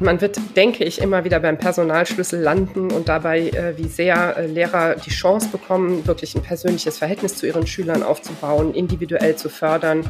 Man 0.00 0.20
wird, 0.20 0.38
denke 0.56 0.84
ich, 0.84 1.00
immer 1.00 1.24
wieder 1.24 1.40
beim 1.40 1.56
Personalschlüssel 1.58 2.40
landen 2.40 2.90
und 2.90 3.08
dabei, 3.08 3.48
äh, 3.48 3.76
wie 3.76 3.88
sehr 3.88 4.36
äh, 4.36 4.46
Lehrer 4.46 4.96
die 4.96 5.10
Chance 5.10 5.48
bekommen, 5.48 6.06
wirklich 6.06 6.34
ein 6.34 6.42
persönliches 6.42 6.98
Verhältnis 6.98 7.36
zu 7.36 7.46
ihren 7.46 7.66
Schülern 7.66 8.02
aufzubauen, 8.02 8.74
individuell 8.74 9.36
zu 9.36 9.48
fördern, 9.48 10.04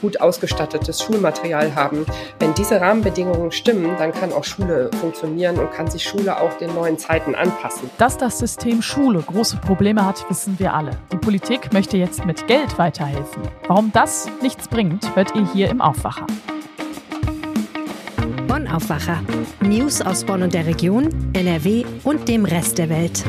gut 0.00 0.20
ausgestattetes 0.20 1.02
Schulmaterial 1.02 1.74
haben. 1.74 2.06
Wenn 2.38 2.54
diese 2.54 2.80
Rahmenbedingungen 2.80 3.52
stimmen, 3.52 3.96
dann 3.98 4.12
kann 4.12 4.32
auch 4.32 4.44
Schule 4.44 4.90
funktionieren 5.00 5.58
und 5.58 5.70
kann 5.70 5.90
sich 5.90 6.04
Schule 6.04 6.40
auch 6.40 6.54
den 6.54 6.74
neuen 6.74 6.98
Zeiten 6.98 7.34
anpassen. 7.34 7.90
Dass 7.98 8.16
das 8.16 8.38
System 8.38 8.80
Schule 8.80 9.20
große 9.20 9.58
Probleme 9.58 10.06
hat, 10.06 10.28
wissen 10.30 10.58
wir 10.58 10.72
alle. 10.72 10.92
Die 11.12 11.18
Politik 11.18 11.72
möchte 11.72 11.96
jetzt 11.98 12.24
mit 12.24 12.46
Geld 12.46 12.78
weiterhelfen. 12.78 13.42
Warum 13.68 13.92
das 13.92 14.28
nichts 14.40 14.68
bringt, 14.68 15.14
hört 15.14 15.34
ihr 15.34 15.46
hier 15.52 15.68
im 15.68 15.80
Aufwacher. 15.80 16.26
Bonn 18.56 18.68
Aufwacher. 18.68 19.22
News 19.60 20.00
aus 20.00 20.24
Bonn 20.24 20.42
und 20.42 20.54
der 20.54 20.64
Region, 20.64 21.10
NRW 21.34 21.84
und 22.04 22.26
dem 22.26 22.46
Rest 22.46 22.78
der 22.78 22.88
Welt. 22.88 23.22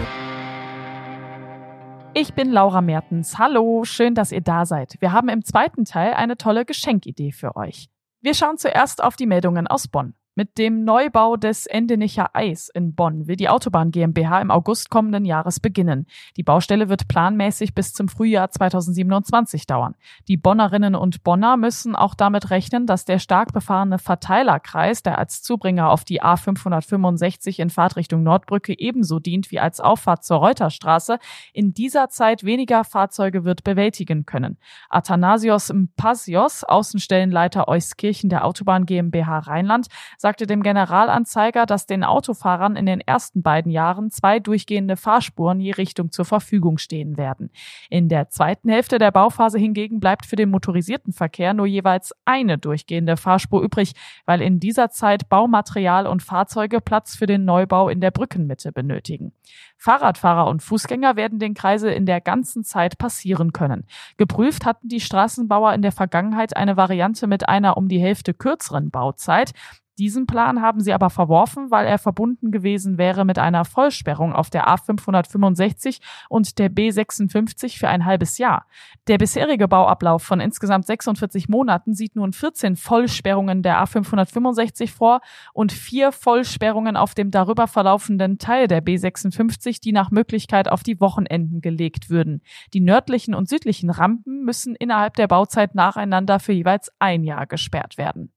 Ich 2.14 2.34
bin 2.34 2.50
Laura 2.50 2.80
Mertens. 2.80 3.38
Hallo, 3.38 3.84
schön, 3.84 4.16
dass 4.16 4.32
ihr 4.32 4.40
da 4.40 4.66
seid. 4.66 4.96
Wir 5.02 5.12
haben 5.12 5.28
im 5.28 5.44
zweiten 5.44 5.84
Teil 5.84 6.14
eine 6.14 6.38
tolle 6.38 6.64
Geschenkidee 6.64 7.34
für 7.34 7.58
euch. 7.58 7.90
Wir 8.22 8.36
schauen 8.36 8.58
zuerst 8.58 9.04
auf 9.04 9.18
die 9.18 9.26
Meldungen 9.26 9.68
aus 9.68 9.90
Bonn. 9.90 10.14
Mit 10.38 10.60
dem 10.60 10.84
Neubau 10.84 11.36
des 11.36 11.66
Endenicher 11.66 12.30
Eis 12.36 12.70
in 12.70 12.94
Bonn 12.94 13.26
will 13.26 13.38
die 13.38 13.50
Autobahn 13.50 13.90
GmbH 13.90 14.40
im 14.40 14.52
August 14.52 14.92
kommenden 14.92 15.26
Jahres 15.26 15.60
beginnen. 15.60 16.06
Die 16.36 16.44
Baustelle 16.44 16.90
wird 16.90 17.08
planmäßig 17.08 17.74
bis 17.74 17.92
zum 17.92 18.08
Frühjahr 18.08 18.52
2027 18.52 19.66
dauern. 19.66 19.96
Die 20.28 20.38
Bonnerinnen 20.38 20.94
und 20.94 21.24
Bonner 21.24 21.58
müssen 21.58 21.96
auch 21.96 22.14
damit 22.14 22.52
rechnen, 22.52 22.86
dass 22.86 23.04
der 23.04 23.18
stark 23.18 23.52
befahrene 23.52 23.98
Verteilerkreis, 23.98 25.02
der 25.02 25.18
als 25.18 25.42
Zubringer 25.42 25.90
auf 25.90 26.04
die 26.04 26.22
A565 26.22 27.60
in 27.60 27.72
Fahrtrichtung 27.72 28.22
Nordbrücke 28.22 28.78
ebenso 28.78 29.18
dient 29.18 29.50
wie 29.50 29.60
als 29.60 29.80
Auffahrt 29.80 30.24
zur 30.24 30.38
Reuterstraße, 30.38 31.18
in 31.52 31.74
dieser 31.74 32.10
Zeit 32.10 32.44
weniger 32.44 32.84
Fahrzeuge 32.84 33.44
wird 33.44 33.64
bewältigen 33.64 34.28
können. 34.28 34.60
Athanasios 34.92 35.74
Mpasios, 35.74 36.64
Außenstellenleiter 36.64 37.68
Euskirchen 37.68 38.30
der 38.30 38.46
Autobahn 38.46 38.86
GmbH 38.86 39.40
Rheinland, 39.40 39.88
sagte 40.28 40.46
dem 40.46 40.62
Generalanzeiger, 40.62 41.66
dass 41.66 41.86
den 41.86 42.04
Autofahrern 42.04 42.76
in 42.76 42.86
den 42.86 43.00
ersten 43.00 43.44
beiden 43.44 43.72
Jahren 43.72 44.12
zwei 44.12 44.42
durchgehende 44.42 44.98
Fahrspuren 44.98 45.62
je 45.62 45.72
Richtung 45.72 46.12
zur 46.12 46.26
Verfügung 46.26 46.80
stehen 46.80 47.16
werden. 47.16 47.50
In 47.90 48.10
der 48.10 48.28
zweiten 48.28 48.68
Hälfte 48.68 48.98
der 48.98 49.12
Bauphase 49.12 49.58
hingegen 49.58 50.02
bleibt 50.02 50.26
für 50.26 50.36
den 50.36 50.50
motorisierten 50.50 51.14
Verkehr 51.14 51.54
nur 51.54 51.66
jeweils 51.66 52.14
eine 52.26 52.58
durchgehende 52.58 53.16
Fahrspur 53.16 53.62
übrig, 53.62 53.94
weil 54.26 54.42
in 54.42 54.60
dieser 54.60 54.90
Zeit 54.90 55.30
Baumaterial 55.30 56.06
und 56.06 56.22
Fahrzeuge 56.22 56.82
Platz 56.82 57.16
für 57.16 57.26
den 57.26 57.46
Neubau 57.46 57.88
in 57.88 58.02
der 58.02 58.12
Brückenmitte 58.12 58.74
benötigen. 58.74 59.32
Fahrradfahrer 59.78 60.48
und 60.48 60.62
Fußgänger 60.62 61.16
werden 61.16 61.40
den 61.40 61.54
Kreisel 61.54 61.94
in 61.94 62.06
der 62.06 62.20
ganzen 62.20 62.66
Zeit 62.66 62.98
passieren 62.98 63.54
können. 63.54 63.86
Geprüft 64.18 64.66
hatten 64.66 64.90
die 64.90 65.00
Straßenbauer 65.00 65.74
in 65.74 65.82
der 65.82 65.94
Vergangenheit 65.94 66.58
eine 66.58 66.76
Variante 66.76 67.28
mit 67.28 67.48
einer 67.48 67.78
um 67.78 67.88
die 67.88 68.02
Hälfte 68.02 68.34
kürzeren 68.34 68.92
Bauzeit. 68.92 69.54
Diesen 69.98 70.28
Plan 70.28 70.62
haben 70.62 70.80
sie 70.80 70.94
aber 70.94 71.10
verworfen, 71.10 71.72
weil 71.72 71.88
er 71.88 71.98
verbunden 71.98 72.52
gewesen 72.52 73.00
wäre 73.00 73.26
mit 73.26 73.40
einer 73.40 73.66
Vollsperrung 73.66 74.34
auf 74.34 74.52
der 74.52 74.68
A565 74.68 76.00
und 76.30 76.60
der 76.60 76.70
B56 76.70 77.80
für 77.80 77.88
ein 77.88 78.06
halbes 78.06 78.38
Jahr. 78.38 78.68
Der 79.08 79.18
bisherige 79.18 79.68
Bauablauf 79.68 80.22
von 80.22 80.40
insgesamt 80.40 80.86
46 80.86 81.50
Monaten 81.50 81.96
sieht 81.96 82.16
nun 82.16 82.32
14 82.32 82.76
Vollsperrungen 82.76 83.64
der 83.64 83.84
A565 83.84 84.92
vor 84.92 85.22
und 85.54 85.72
vier 85.72 86.12
Vollsperrungen 86.12 86.96
auf 86.96 87.16
dem 87.16 87.32
darüber 87.32 87.66
verlaufenden 87.66 88.38
Teil 88.38 88.68
der 88.68 88.84
B56, 88.84 89.82
die 89.82 89.94
nach 89.94 90.12
Möglichkeit 90.12 90.70
auf 90.70 90.84
die 90.84 91.00
Wochenenden 91.00 91.62
gelegt 91.62 92.12
würden. 92.12 92.42
Die 92.74 92.82
nördlichen 92.82 93.34
und 93.34 93.50
südlichen 93.50 93.90
Rampen 93.90 94.44
müssen 94.44 94.76
innerhalb 94.76 95.16
der 95.16 95.28
Bauzeit 95.28 95.74
nacheinander 95.74 96.40
für 96.40 96.54
jeweils 96.54 96.92
ein 97.00 97.24
Jahr 97.24 97.48
gesperrt 97.48 97.98
werden. 97.98 98.32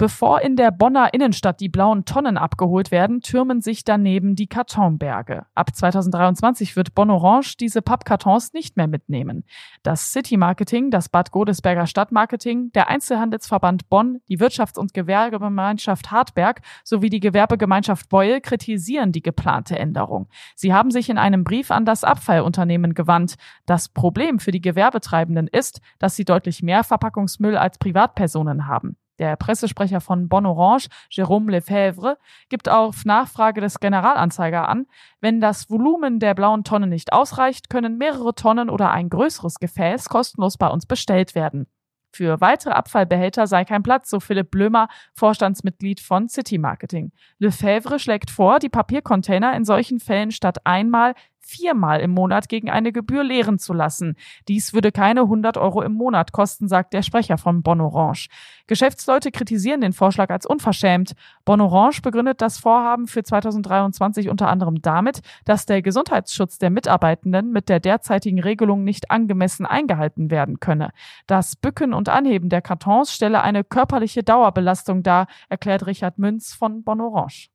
Bevor 0.00 0.40
in 0.40 0.56
der 0.56 0.70
Bonner 0.70 1.12
Innenstadt 1.12 1.60
die 1.60 1.68
blauen 1.68 2.06
Tonnen 2.06 2.38
abgeholt 2.38 2.90
werden, 2.90 3.20
türmen 3.20 3.60
sich 3.60 3.84
daneben 3.84 4.34
die 4.34 4.46
Kartonberge. 4.46 5.44
Ab 5.54 5.76
2023 5.76 6.74
wird 6.74 6.94
Bonn 6.94 7.10
Orange 7.10 7.58
diese 7.58 7.82
Pappkartons 7.82 8.54
nicht 8.54 8.78
mehr 8.78 8.86
mitnehmen. 8.86 9.44
Das 9.82 10.10
City 10.10 10.38
Marketing, 10.38 10.90
das 10.90 11.10
Bad 11.10 11.32
Godesberger 11.32 11.86
Stadtmarketing, 11.86 12.72
der 12.72 12.88
Einzelhandelsverband 12.88 13.90
Bonn, 13.90 14.22
die 14.30 14.38
Wirtschafts- 14.38 14.78
und 14.78 14.94
Gewerbegemeinschaft 14.94 16.10
Hartberg 16.10 16.62
sowie 16.82 17.10
die 17.10 17.20
Gewerbegemeinschaft 17.20 18.08
Beul 18.08 18.40
kritisieren 18.40 19.12
die 19.12 19.20
geplante 19.20 19.78
Änderung. 19.78 20.30
Sie 20.56 20.72
haben 20.72 20.90
sich 20.90 21.10
in 21.10 21.18
einem 21.18 21.44
Brief 21.44 21.70
an 21.70 21.84
das 21.84 22.04
Abfallunternehmen 22.04 22.94
gewandt. 22.94 23.34
Das 23.66 23.90
Problem 23.90 24.38
für 24.38 24.50
die 24.50 24.62
Gewerbetreibenden 24.62 25.46
ist, 25.46 25.82
dass 25.98 26.16
sie 26.16 26.24
deutlich 26.24 26.62
mehr 26.62 26.84
Verpackungsmüll 26.84 27.58
als 27.58 27.76
Privatpersonen 27.76 28.66
haben. 28.66 28.96
Der 29.20 29.36
Pressesprecher 29.36 30.00
von 30.00 30.30
Bon 30.30 30.46
Orange, 30.46 30.88
Jérôme 31.12 31.50
Lefebvre, 31.50 32.16
gibt 32.48 32.70
auf 32.70 33.04
Nachfrage 33.04 33.60
des 33.60 33.78
Generalanzeiger 33.78 34.66
an, 34.66 34.86
wenn 35.20 35.42
das 35.42 35.68
Volumen 35.68 36.20
der 36.20 36.34
blauen 36.34 36.64
Tonne 36.64 36.86
nicht 36.86 37.12
ausreicht, 37.12 37.68
können 37.68 37.98
mehrere 37.98 38.34
Tonnen 38.34 38.70
oder 38.70 38.92
ein 38.92 39.10
größeres 39.10 39.56
Gefäß 39.60 40.08
kostenlos 40.08 40.56
bei 40.56 40.68
uns 40.68 40.86
bestellt 40.86 41.34
werden. 41.34 41.66
Für 42.12 42.40
weitere 42.40 42.72
Abfallbehälter 42.72 43.46
sei 43.46 43.66
kein 43.66 43.82
Platz, 43.82 44.08
so 44.08 44.20
Philipp 44.20 44.50
Blömer, 44.50 44.88
Vorstandsmitglied 45.14 46.00
von 46.00 46.28
City 46.28 46.56
Marketing. 46.56 47.12
Lefebvre 47.38 47.98
schlägt 47.98 48.30
vor, 48.30 48.58
die 48.58 48.68
Papiercontainer 48.68 49.54
in 49.54 49.66
solchen 49.66 50.00
Fällen 50.00 50.32
statt 50.32 50.58
einmal 50.64 51.14
viermal 51.40 52.00
im 52.00 52.12
Monat 52.12 52.48
gegen 52.48 52.70
eine 52.70 52.92
Gebühr 52.92 53.24
leeren 53.24 53.58
zu 53.58 53.72
lassen. 53.72 54.16
Dies 54.48 54.72
würde 54.72 54.92
keine 54.92 55.22
100 55.22 55.56
Euro 55.56 55.82
im 55.82 55.92
Monat 55.92 56.32
kosten, 56.32 56.68
sagt 56.68 56.92
der 56.92 57.02
Sprecher 57.02 57.38
von 57.38 57.62
Bon 57.62 57.80
Orange. 57.80 58.28
Geschäftsleute 58.66 59.30
kritisieren 59.30 59.80
den 59.80 59.92
Vorschlag 59.92 60.30
als 60.30 60.46
unverschämt. 60.46 61.14
Bon 61.44 61.60
Orange 61.60 62.02
begründet 62.02 62.40
das 62.40 62.58
Vorhaben 62.58 63.06
für 63.06 63.22
2023 63.22 64.28
unter 64.28 64.48
anderem 64.48 64.80
damit, 64.80 65.20
dass 65.44 65.66
der 65.66 65.82
Gesundheitsschutz 65.82 66.58
der 66.58 66.70
Mitarbeitenden 66.70 67.50
mit 67.50 67.68
der 67.68 67.80
derzeitigen 67.80 68.40
Regelung 68.40 68.84
nicht 68.84 69.10
angemessen 69.10 69.66
eingehalten 69.66 70.30
werden 70.30 70.60
könne. 70.60 70.90
Das 71.26 71.56
Bücken 71.56 71.92
und 71.94 72.08
Anheben 72.08 72.48
der 72.48 72.62
Kartons 72.62 73.12
stelle 73.12 73.42
eine 73.42 73.64
körperliche 73.64 74.22
Dauerbelastung 74.22 75.02
dar, 75.02 75.26
erklärt 75.48 75.86
Richard 75.86 76.18
Münz 76.18 76.54
von 76.54 76.84
Bon 76.84 77.00
Orange. 77.00 77.50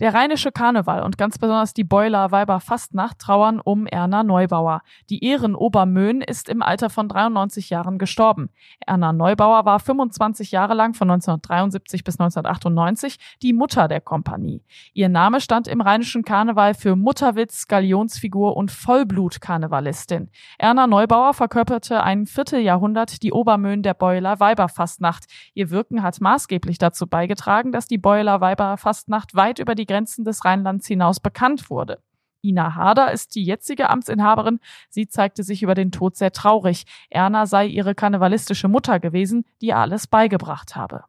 Der 0.00 0.12
rheinische 0.12 0.50
Karneval 0.50 1.04
und 1.04 1.18
ganz 1.18 1.38
besonders 1.38 1.72
die 1.72 1.84
Beuler 1.84 2.32
Weiber 2.32 2.58
Fastnacht 2.58 3.20
trauern 3.20 3.60
um 3.60 3.86
Erna 3.86 4.24
Neubauer. 4.24 4.80
Die 5.08 5.22
Ehren 5.22 5.54
Obermöhn 5.54 6.20
ist 6.20 6.48
im 6.48 6.62
Alter 6.62 6.90
von 6.90 7.08
93 7.08 7.70
Jahren 7.70 7.98
gestorben. 7.98 8.50
Erna 8.84 9.12
Neubauer 9.12 9.64
war 9.66 9.78
25 9.78 10.50
Jahre 10.50 10.74
lang 10.74 10.94
von 10.94 11.08
1973 11.08 12.02
bis 12.02 12.18
1998 12.18 13.18
die 13.40 13.52
Mutter 13.52 13.86
der 13.86 14.00
Kompanie. 14.00 14.64
Ihr 14.94 15.08
Name 15.08 15.40
stand 15.40 15.68
im 15.68 15.80
rheinischen 15.80 16.24
Karneval 16.24 16.74
für 16.74 16.96
Mutterwitz, 16.96 17.68
Galionsfigur 17.68 18.56
und 18.56 18.72
Vollblut-Karnevalistin. 18.72 20.28
Erna 20.58 20.88
Neubauer 20.88 21.34
verkörperte 21.34 22.02
ein 22.02 22.26
Vierteljahrhundert 22.26 23.22
die 23.22 23.30
Obermöhn 23.30 23.84
der 23.84 23.94
Beuler 23.94 24.40
Weiber 24.40 24.68
Fastnacht. 24.68 25.26
Ihr 25.54 25.70
Wirken 25.70 26.02
hat 26.02 26.20
maßgeblich 26.20 26.78
dazu 26.78 27.06
beigetragen, 27.06 27.70
dass 27.70 27.86
die 27.86 27.98
Beuler 27.98 28.40
Weiber 28.40 28.76
Fastnacht 28.76 29.36
weit 29.36 29.60
über 29.60 29.76
die 29.76 29.83
die 29.84 29.92
Grenzen 29.92 30.24
des 30.24 30.46
Rheinlands 30.46 30.86
hinaus 30.86 31.20
bekannt 31.20 31.68
wurde. 31.68 31.98
Ina 32.42 32.74
Harder 32.74 33.12
ist 33.12 33.34
die 33.34 33.44
jetzige 33.44 33.90
Amtsinhaberin. 33.90 34.60
Sie 34.88 35.08
zeigte 35.08 35.42
sich 35.42 35.62
über 35.62 35.74
den 35.74 35.92
Tod 35.92 36.16
sehr 36.16 36.32
traurig. 36.32 36.86
Erna 37.10 37.44
sei 37.44 37.66
ihre 37.66 37.94
karnevalistische 37.94 38.68
Mutter 38.68 38.98
gewesen, 38.98 39.44
die 39.60 39.74
alles 39.74 40.06
beigebracht 40.06 40.74
habe. 40.74 41.04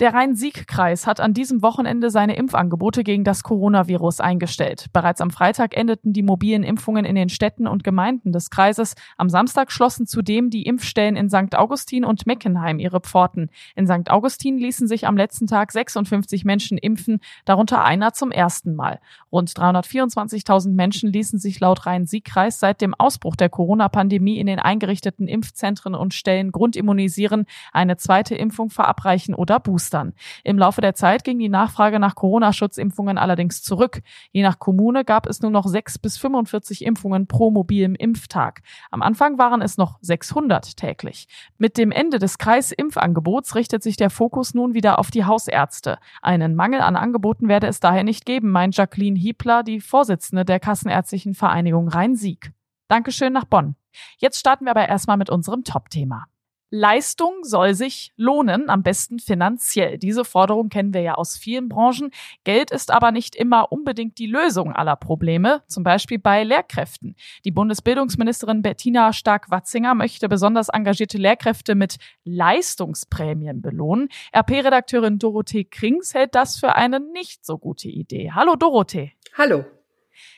Der 0.00 0.12
Rhein-Sieg-Kreis 0.12 1.06
hat 1.06 1.20
an 1.20 1.34
diesem 1.34 1.62
Wochenende 1.62 2.10
seine 2.10 2.34
Impfangebote 2.34 3.04
gegen 3.04 3.22
das 3.22 3.44
Coronavirus 3.44 4.18
eingestellt. 4.18 4.86
Bereits 4.92 5.20
am 5.20 5.30
Freitag 5.30 5.76
endeten 5.76 6.12
die 6.12 6.24
mobilen 6.24 6.64
Impfungen 6.64 7.04
in 7.04 7.14
den 7.14 7.28
Städten 7.28 7.68
und 7.68 7.84
Gemeinden 7.84 8.32
des 8.32 8.50
Kreises. 8.50 8.96
Am 9.18 9.28
Samstag 9.28 9.70
schlossen 9.70 10.08
zudem 10.08 10.50
die 10.50 10.64
Impfstellen 10.64 11.14
in 11.14 11.30
St. 11.30 11.54
Augustin 11.54 12.04
und 12.04 12.26
Meckenheim 12.26 12.80
ihre 12.80 12.98
Pforten. 12.98 13.50
In 13.76 13.86
St. 13.86 14.10
Augustin 14.10 14.58
ließen 14.58 14.88
sich 14.88 15.06
am 15.06 15.16
letzten 15.16 15.46
Tag 15.46 15.70
56 15.70 16.44
Menschen 16.44 16.76
impfen, 16.76 17.20
darunter 17.44 17.84
einer 17.84 18.12
zum 18.12 18.32
ersten 18.32 18.74
Mal. 18.74 18.98
Rund 19.30 19.50
324.000 19.50 20.72
Menschen 20.72 21.12
ließen 21.12 21.38
sich 21.38 21.60
laut 21.60 21.86
Rhein-Sieg-Kreis 21.86 22.58
seit 22.58 22.80
dem 22.80 22.94
Ausbruch 22.94 23.36
der 23.36 23.48
Corona-Pandemie 23.48 24.40
in 24.40 24.48
den 24.48 24.58
eingerichteten 24.58 25.28
Impfzentren 25.28 25.94
und 25.94 26.14
Stellen 26.14 26.50
grundimmunisieren, 26.50 27.46
eine 27.72 27.96
zweite 27.96 28.34
Impfung 28.34 28.70
verabreichen 28.70 29.36
oder 29.36 29.60
boostern 29.60 29.83
boostern. 29.84 30.14
Im 30.42 30.58
Laufe 30.58 30.80
der 30.80 30.94
Zeit 30.94 31.24
ging 31.24 31.38
die 31.38 31.48
Nachfrage 31.48 31.98
nach 31.98 32.14
Corona-Schutzimpfungen 32.14 33.18
allerdings 33.18 33.62
zurück. 33.62 34.02
Je 34.32 34.42
nach 34.42 34.58
Kommune 34.58 35.04
gab 35.04 35.26
es 35.26 35.40
nur 35.40 35.50
noch 35.50 35.66
6 35.66 35.98
bis 35.98 36.16
45 36.18 36.84
Impfungen 36.84 37.26
pro 37.26 37.50
mobilem 37.50 37.94
Impftag. 37.94 38.62
Am 38.90 39.02
Anfang 39.02 39.38
waren 39.38 39.62
es 39.62 39.76
noch 39.76 39.98
600 40.00 40.76
täglich. 40.76 41.28
Mit 41.58 41.76
dem 41.76 41.90
Ende 41.90 42.18
des 42.18 42.38
Kreisimpfangebots 42.38 43.54
richtet 43.54 43.82
sich 43.82 43.96
der 43.96 44.10
Fokus 44.10 44.54
nun 44.54 44.74
wieder 44.74 44.98
auf 44.98 45.10
die 45.10 45.24
Hausärzte. 45.24 45.98
Einen 46.22 46.54
Mangel 46.54 46.80
an 46.80 46.96
Angeboten 46.96 47.48
werde 47.48 47.66
es 47.66 47.80
daher 47.80 48.04
nicht 48.04 48.24
geben, 48.24 48.50
meint 48.50 48.76
Jacqueline 48.76 49.18
Hiebler, 49.18 49.62
die 49.62 49.80
Vorsitzende 49.80 50.44
der 50.44 50.60
Kassenärztlichen 50.60 51.34
Vereinigung 51.34 51.88
Rhein-Sieg. 51.88 52.52
Dankeschön 52.88 53.32
nach 53.32 53.44
Bonn. 53.44 53.76
Jetzt 54.18 54.38
starten 54.38 54.64
wir 54.64 54.72
aber 54.72 54.88
erstmal 54.88 55.16
mit 55.16 55.30
unserem 55.30 55.64
Top-Thema. 55.64 56.26
Leistung 56.70 57.44
soll 57.44 57.74
sich 57.74 58.12
lohnen, 58.16 58.68
am 58.68 58.82
besten 58.82 59.18
finanziell. 59.18 59.98
Diese 59.98 60.24
Forderung 60.24 60.68
kennen 60.68 60.92
wir 60.92 61.02
ja 61.02 61.14
aus 61.14 61.36
vielen 61.36 61.68
Branchen. 61.68 62.10
Geld 62.42 62.70
ist 62.70 62.90
aber 62.90 63.12
nicht 63.12 63.36
immer 63.36 63.70
unbedingt 63.70 64.18
die 64.18 64.26
Lösung 64.26 64.72
aller 64.72 64.96
Probleme, 64.96 65.62
zum 65.68 65.84
Beispiel 65.84 66.18
bei 66.18 66.42
Lehrkräften. 66.42 67.14
Die 67.44 67.50
Bundesbildungsministerin 67.50 68.62
Bettina 68.62 69.12
Stark-Watzinger 69.12 69.94
möchte 69.94 70.28
besonders 70.28 70.68
engagierte 70.68 71.18
Lehrkräfte 71.18 71.74
mit 71.74 71.98
Leistungsprämien 72.24 73.62
belohnen. 73.62 74.08
RP-Redakteurin 74.34 75.18
Dorothee 75.18 75.64
Krings 75.64 76.14
hält 76.14 76.34
das 76.34 76.58
für 76.58 76.74
eine 76.74 76.98
nicht 76.98 77.46
so 77.46 77.58
gute 77.58 77.88
Idee. 77.88 78.32
Hallo 78.34 78.56
Dorothee. 78.56 79.12
Hallo. 79.36 79.64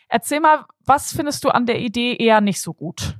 Erzähl 0.08 0.40
mal, 0.40 0.66
was 0.84 1.12
findest 1.12 1.44
du 1.44 1.48
an 1.48 1.66
der 1.66 1.80
Idee 1.80 2.14
eher 2.14 2.40
nicht 2.40 2.60
so 2.60 2.72
gut? 2.72 3.16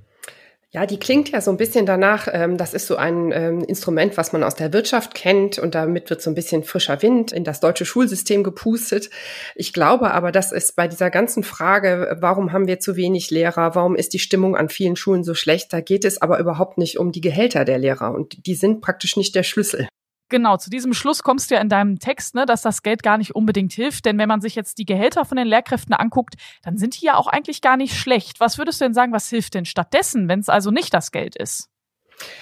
Ja, 0.76 0.84
die 0.84 0.99
klingt 0.99 1.31
ja 1.31 1.40
so 1.40 1.50
ein 1.50 1.56
bisschen 1.56 1.87
danach, 1.87 2.28
ähm, 2.31 2.58
das 2.58 2.75
ist 2.75 2.87
so 2.87 2.96
ein 2.96 3.32
ähm, 3.32 3.64
Instrument, 3.64 4.19
was 4.19 4.34
man 4.34 4.43
aus 4.43 4.56
der 4.56 4.75
Wirtschaft 4.75 5.14
kennt 5.14 5.58
und 5.58 5.75
damit 5.75 6.11
wird 6.11 6.20
so 6.20 6.31
ein 6.31 6.34
bisschen 6.34 6.64
frischer 6.64 7.00
Wind 7.00 7.32
in 7.32 7.44
das 7.44 7.61
deutsche 7.61 7.87
Schulsystem 7.87 8.44
gepustet. 8.44 9.08
Ich 9.55 9.73
glaube 9.73 10.11
aber, 10.11 10.32
das 10.32 10.52
ist 10.52 10.76
bei 10.76 10.87
dieser 10.87 11.08
ganzen 11.08 11.44
Frage, 11.44 12.19
warum 12.20 12.52
haben 12.52 12.69
wir 12.69 12.78
zu 12.78 12.94
wenig 12.94 13.31
Lehrer, 13.31 13.75
warum 13.75 13.96
ist 13.96 14.12
die 14.12 14.19
Stimmung 14.19 14.55
an 14.55 14.69
vielen 14.69 14.96
Schulen 14.96 15.25
so 15.25 15.32
schlecht, 15.32 15.73
da 15.73 15.81
geht 15.81 16.05
es 16.05 16.20
aber 16.20 16.38
überhaupt 16.38 16.76
nicht 16.76 16.99
um 16.99 17.11
die 17.11 17.22
Gehälter 17.22 17.64
der 17.64 17.79
Lehrer 17.79 18.14
und 18.14 18.46
die 18.46 18.55
sind 18.55 18.82
praktisch 18.82 19.17
nicht 19.17 19.34
der 19.34 19.44
Schlüssel. 19.44 19.88
Genau, 20.28 20.56
zu 20.56 20.70
diesem 20.70 20.93
Schluss 20.93 21.23
kommst 21.23 21.50
du 21.50 21.55
ja 21.55 21.61
in 21.61 21.69
deinem 21.69 22.00
Text, 22.00 22.34
ne, 22.34 22.46
dass 22.46 22.62
das 22.62 22.82
Geld 22.82 23.05
gar 23.05 23.17
nicht 23.17 23.37
unbedingt 23.37 23.73
hilft. 23.73 24.06
Denn 24.06 24.19
wenn 24.19 24.28
man 24.28 24.40
sich 24.40 24.56
jetzt 24.56 24.78
die 24.78 24.84
Gehälter 24.84 25.25
von 25.25 25.37
den 25.37 25.46
Lehrkräften 25.46 25.94
anguckt, 25.94 26.34
dann 26.62 26.78
sind 26.78 27.00
die 27.00 27.06
ja 27.06 27.17
auch 27.17 27.28
eigentlich 27.28 27.61
gar 27.61 27.76
nicht 27.76 27.94
schlecht. 27.94 28.40
Was 28.40 28.58
würdest 28.58 28.81
du 28.81 28.87
denn 28.87 28.94
sagen, 28.94 29.12
was 29.12 29.28
hilft 29.28 29.55
denn 29.55 29.67
stattdessen, 29.67 30.28
wenn 30.28 30.40
es 30.40 30.49
also 30.49 30.73
nicht 30.73 30.93
das 30.93 31.12
Geld 31.12 31.37
ist? 31.37 31.70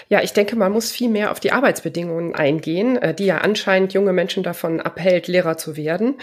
Ja, 0.08 0.22
ich 0.22 0.32
denke, 0.32 0.54
man 0.54 0.72
muss 0.72 0.92
viel 0.92 1.08
mehr 1.08 1.30
auf 1.30 1.40
die 1.40 1.52
Arbeitsbedingungen 1.52 2.34
eingehen, 2.34 2.96
äh, 2.96 3.14
die 3.14 3.26
ja 3.26 3.38
anscheinend 3.38 3.92
junge 3.94 4.12
Menschen 4.12 4.42
davon 4.42 4.80
abhält, 4.80 5.28
Lehrer 5.28 5.56
zu 5.56 5.76
werden. 5.76 6.16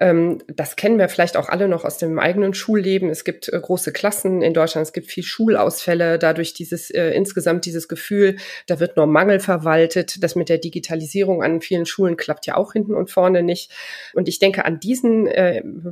Ähm, 0.00 0.38
das 0.48 0.76
kennen 0.76 0.98
wir 0.98 1.08
vielleicht 1.08 1.36
auch 1.36 1.48
alle 1.48 1.68
noch 1.68 1.84
aus 1.84 1.98
dem 1.98 2.18
eigenen 2.18 2.52
Schulleben. 2.52 3.08
Es 3.08 3.24
gibt 3.24 3.48
äh, 3.48 3.58
große 3.58 3.92
Klassen 3.92 4.42
in 4.42 4.54
Deutschland, 4.54 4.86
es 4.86 4.92
gibt 4.92 5.10
viel 5.10 5.22
Schulausfälle, 5.22 6.18
dadurch 6.18 6.52
dieses 6.52 6.90
äh, 6.90 7.10
insgesamt 7.10 7.64
dieses 7.64 7.88
Gefühl, 7.88 8.36
da 8.66 8.80
wird 8.80 8.96
nur 8.96 9.06
Mangel 9.06 9.40
verwaltet. 9.40 10.22
Das 10.22 10.34
mit 10.34 10.48
der 10.48 10.58
Digitalisierung 10.58 11.42
an 11.42 11.60
vielen 11.60 11.86
Schulen 11.86 12.16
klappt 12.16 12.46
ja 12.46 12.56
auch 12.56 12.72
hinten 12.72 12.94
und 12.94 13.10
vorne 13.10 13.42
nicht. 13.42 13.72
Und 14.14 14.28
ich 14.28 14.38
denke, 14.38 14.64
an 14.64 14.80
diesen 14.80 15.28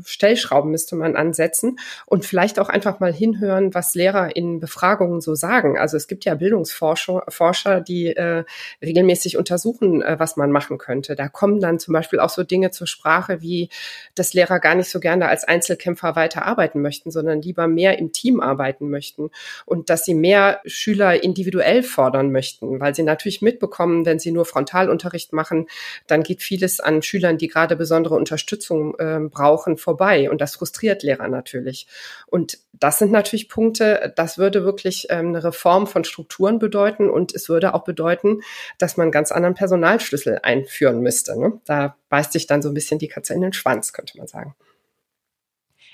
Stellschrauben 0.05 0.71
müsste 0.71 0.97
man 0.97 1.17
ansetzen 1.17 1.79
und 2.07 2.25
vielleicht 2.25 2.59
auch 2.59 2.69
einfach 2.69 3.01
mal 3.01 3.13
hinhören, 3.13 3.75
was 3.75 3.95
Lehrer 3.95 4.35
in 4.37 4.61
Befragungen 4.61 5.21
so 5.21 5.35
sagen. 5.35 5.79
Also 5.79 5.97
es 5.97 6.09
gibt 6.09 6.25
ja 6.25 6.35
Bildungsforschung 6.35 7.06
Forscher, 7.29 7.81
die 7.81 8.09
äh, 8.09 8.45
regelmäßig 8.83 9.37
untersuchen, 9.37 10.03
äh, 10.03 10.19
was 10.19 10.37
man 10.37 10.51
machen 10.51 10.79
könnte. 10.79 11.15
Da 11.17 11.29
kommen 11.29 11.61
dann 11.61 11.79
zum 11.79 11.93
Beispiel 11.93 12.21
auch 12.21 12.31
so 12.31 12.43
Dinge 12.43 12.71
zur 12.71 12.87
Sprache, 12.87 13.41
wie 13.43 13.69
dass 14.15 14.35
Lehrer 14.35 14.61
gar 14.61 14.75
nicht 14.75 14.91
so 14.91 15.01
gerne 15.01 15.29
als 15.29 15.45
Einzelkämpfer 15.45 16.17
weiter 16.17 16.47
arbeiten 16.47 16.83
möchten, 16.83 17.11
sondern 17.11 17.43
lieber 17.43 17.67
mehr 17.67 17.99
im 17.99 18.13
Team 18.13 18.41
arbeiten 18.41 18.91
möchten 18.91 19.31
und 19.65 19.91
dass 19.91 20.05
sie 20.05 20.15
mehr 20.15 20.61
Schüler 20.67 21.23
individuell 21.23 21.83
fordern 21.83 22.33
möchten, 22.33 22.81
weil 22.81 22.95
sie 22.95 23.03
natürlich 23.03 23.43
mitbekommen, 23.43 24.07
wenn 24.07 24.19
sie 24.19 24.33
nur 24.33 24.45
Frontalunterricht 24.45 25.33
machen, 25.33 25.67
dann 26.07 26.23
geht 26.23 26.43
vieles 26.43 26.81
an 26.81 27.03
Schülern, 27.03 27.39
die 27.39 27.49
gerade 27.49 27.77
besondere 27.77 28.15
Unterstützung 28.15 28.95
äh, 28.99 29.21
brauchen, 29.21 29.77
vorbei 29.77 30.31
und 30.31 30.41
das 30.41 30.57
frustriert 30.57 31.03
Lehrer 31.03 31.29
natürlich. 31.29 31.87
Und 32.27 32.59
das 32.73 32.99
sind 32.99 33.13
natürlich 33.13 33.49
Punkte, 33.49 34.13
das 34.17 34.39
würde 34.39 34.65
wirklich 34.65 35.07
ähm, 35.11 35.29
eine 35.29 35.45
Reform 35.45 35.87
von 35.87 36.05
Strukturen 36.05 36.59
bedeuten 36.59 36.96
und 36.99 37.35
es 37.35 37.49
würde 37.49 37.75
auch 37.75 37.85
bedeuten, 37.85 38.41
dass 38.79 38.97
man 38.97 39.05
einen 39.05 39.13
ganz 39.13 39.33
anderen 39.33 39.55
Personalschlüssel 39.55 40.41
einführen 40.43 41.01
müsste. 41.01 41.39
Ne? 41.39 41.61
Da 41.65 41.97
beißt 42.09 42.33
sich 42.33 42.47
dann 42.47 42.63
so 42.63 42.69
ein 42.69 42.75
bisschen 42.75 42.99
die 42.99 43.09
Katze 43.09 43.35
in 43.35 43.41
den 43.41 43.53
Schwanz, 43.53 43.93
könnte 43.93 44.19
man 44.19 44.27
sagen. 44.27 44.55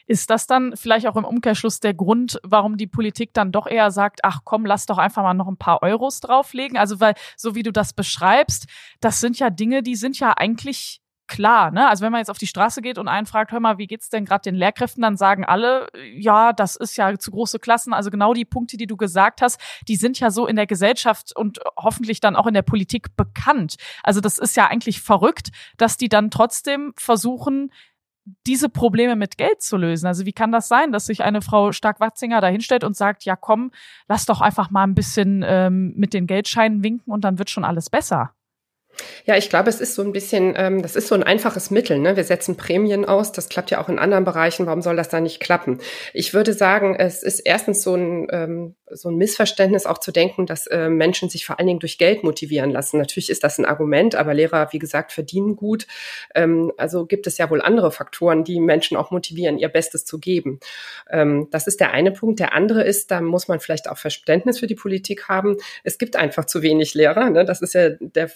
Ist 0.06 0.30
das 0.30 0.46
dann 0.46 0.76
vielleicht 0.76 1.06
auch 1.06 1.16
im 1.16 1.24
Umkehrschluss 1.24 1.80
der 1.80 1.94
Grund, 1.94 2.40
warum 2.42 2.76
die 2.76 2.86
Politik 2.86 3.32
dann 3.34 3.52
doch 3.52 3.66
eher 3.66 3.90
sagt, 3.90 4.20
ach 4.24 4.40
komm, 4.44 4.66
lass 4.66 4.86
doch 4.86 4.98
einfach 4.98 5.22
mal 5.22 5.34
noch 5.34 5.48
ein 5.48 5.56
paar 5.56 5.82
Euros 5.82 6.20
drauflegen? 6.20 6.76
Also 6.76 7.00
weil, 7.00 7.14
so 7.36 7.54
wie 7.54 7.62
du 7.62 7.72
das 7.72 7.92
beschreibst, 7.92 8.66
das 9.00 9.20
sind 9.20 9.38
ja 9.38 9.50
Dinge, 9.50 9.82
die 9.82 9.96
sind 9.96 10.18
ja 10.18 10.32
eigentlich 10.36 11.01
klar, 11.32 11.70
ne? 11.70 11.88
Also 11.88 12.04
wenn 12.04 12.12
man 12.12 12.18
jetzt 12.18 12.30
auf 12.30 12.36
die 12.36 12.46
Straße 12.46 12.82
geht 12.82 12.98
und 12.98 13.08
einen 13.08 13.26
fragt, 13.26 13.52
hör 13.52 13.60
mal, 13.60 13.78
wie 13.78 13.86
geht's 13.86 14.10
denn 14.10 14.26
gerade 14.26 14.42
den 14.42 14.54
Lehrkräften, 14.54 15.00
dann 15.00 15.16
sagen 15.16 15.46
alle, 15.46 15.88
ja, 16.14 16.52
das 16.52 16.76
ist 16.76 16.96
ja 16.96 17.18
zu 17.18 17.30
große 17.30 17.58
Klassen. 17.58 17.94
Also 17.94 18.10
genau 18.10 18.34
die 18.34 18.44
Punkte, 18.44 18.76
die 18.76 18.86
du 18.86 18.98
gesagt 18.98 19.40
hast, 19.40 19.58
die 19.88 19.96
sind 19.96 20.20
ja 20.20 20.30
so 20.30 20.46
in 20.46 20.56
der 20.56 20.66
Gesellschaft 20.66 21.34
und 21.34 21.58
hoffentlich 21.78 22.20
dann 22.20 22.36
auch 22.36 22.46
in 22.46 22.52
der 22.52 22.62
Politik 22.62 23.16
bekannt. 23.16 23.76
Also 24.02 24.20
das 24.20 24.36
ist 24.36 24.56
ja 24.56 24.66
eigentlich 24.66 25.00
verrückt, 25.00 25.48
dass 25.78 25.96
die 25.96 26.10
dann 26.10 26.30
trotzdem 26.30 26.92
versuchen, 26.98 27.70
diese 28.46 28.68
Probleme 28.68 29.16
mit 29.16 29.38
Geld 29.38 29.62
zu 29.62 29.78
lösen. 29.78 30.06
Also 30.06 30.26
wie 30.26 30.32
kann 30.34 30.52
das 30.52 30.68
sein, 30.68 30.92
dass 30.92 31.06
sich 31.06 31.24
eine 31.24 31.40
Frau 31.40 31.72
Stark-Watzinger 31.72 32.42
da 32.42 32.48
hinstellt 32.48 32.84
und 32.84 32.94
sagt, 32.94 33.24
ja 33.24 33.36
komm, 33.36 33.70
lass 34.06 34.26
doch 34.26 34.42
einfach 34.42 34.70
mal 34.70 34.84
ein 34.84 34.94
bisschen 34.94 35.42
ähm, 35.46 35.94
mit 35.96 36.12
den 36.12 36.26
Geldscheinen 36.26 36.84
winken 36.84 37.10
und 37.10 37.24
dann 37.24 37.38
wird 37.38 37.48
schon 37.48 37.64
alles 37.64 37.88
besser. 37.88 38.34
Ja, 39.24 39.36
ich 39.36 39.48
glaube, 39.48 39.70
es 39.70 39.80
ist 39.80 39.94
so 39.94 40.02
ein 40.02 40.12
bisschen, 40.12 40.54
ähm, 40.56 40.82
das 40.82 40.96
ist 40.96 41.08
so 41.08 41.14
ein 41.14 41.22
einfaches 41.22 41.70
Mittel. 41.70 41.98
Ne? 41.98 42.16
Wir 42.16 42.24
setzen 42.24 42.56
Prämien 42.56 43.04
aus, 43.04 43.32
das 43.32 43.48
klappt 43.48 43.70
ja 43.70 43.82
auch 43.82 43.88
in 43.88 43.98
anderen 43.98 44.24
Bereichen. 44.24 44.66
Warum 44.66 44.82
soll 44.82 44.96
das 44.96 45.08
da 45.08 45.20
nicht 45.20 45.40
klappen? 45.40 45.78
Ich 46.12 46.34
würde 46.34 46.52
sagen, 46.52 46.94
es 46.96 47.22
ist 47.22 47.40
erstens 47.40 47.82
so 47.82 47.94
ein, 47.94 48.26
ähm, 48.30 48.74
so 48.90 49.10
ein 49.10 49.16
Missverständnis 49.16 49.86
auch 49.86 49.98
zu 49.98 50.12
denken, 50.12 50.46
dass 50.46 50.66
äh, 50.66 50.88
Menschen 50.88 51.28
sich 51.28 51.46
vor 51.46 51.58
allen 51.58 51.66
Dingen 51.66 51.80
durch 51.80 51.98
Geld 51.98 52.24
motivieren 52.24 52.70
lassen. 52.70 52.98
Natürlich 52.98 53.30
ist 53.30 53.44
das 53.44 53.58
ein 53.58 53.64
Argument, 53.64 54.14
aber 54.14 54.34
Lehrer, 54.34 54.72
wie 54.72 54.78
gesagt, 54.78 55.12
verdienen 55.12 55.56
gut. 55.56 55.86
Ähm, 56.34 56.72
also 56.76 57.06
gibt 57.06 57.26
es 57.26 57.38
ja 57.38 57.48
wohl 57.50 57.62
andere 57.62 57.90
Faktoren, 57.90 58.44
die 58.44 58.60
Menschen 58.60 58.96
auch 58.96 59.10
motivieren, 59.10 59.58
ihr 59.58 59.68
Bestes 59.68 60.04
zu 60.04 60.18
geben. 60.18 60.60
Ähm, 61.10 61.48
das 61.50 61.66
ist 61.66 61.80
der 61.80 61.92
eine 61.92 62.12
Punkt. 62.12 62.40
Der 62.40 62.54
andere 62.54 62.82
ist, 62.84 63.10
da 63.10 63.20
muss 63.20 63.48
man 63.48 63.60
vielleicht 63.60 63.88
auch 63.88 63.98
Verständnis 63.98 64.58
für 64.58 64.66
die 64.66 64.74
Politik 64.74 65.28
haben. 65.28 65.56
Es 65.84 65.98
gibt 65.98 66.16
einfach 66.16 66.44
zu 66.44 66.62
wenig 66.62 66.94
Lehrer. 66.94 67.30
Ne? 67.30 67.44
Das 67.44 67.62
ist 67.62 67.74
ja 67.74 67.90
der 68.00 68.30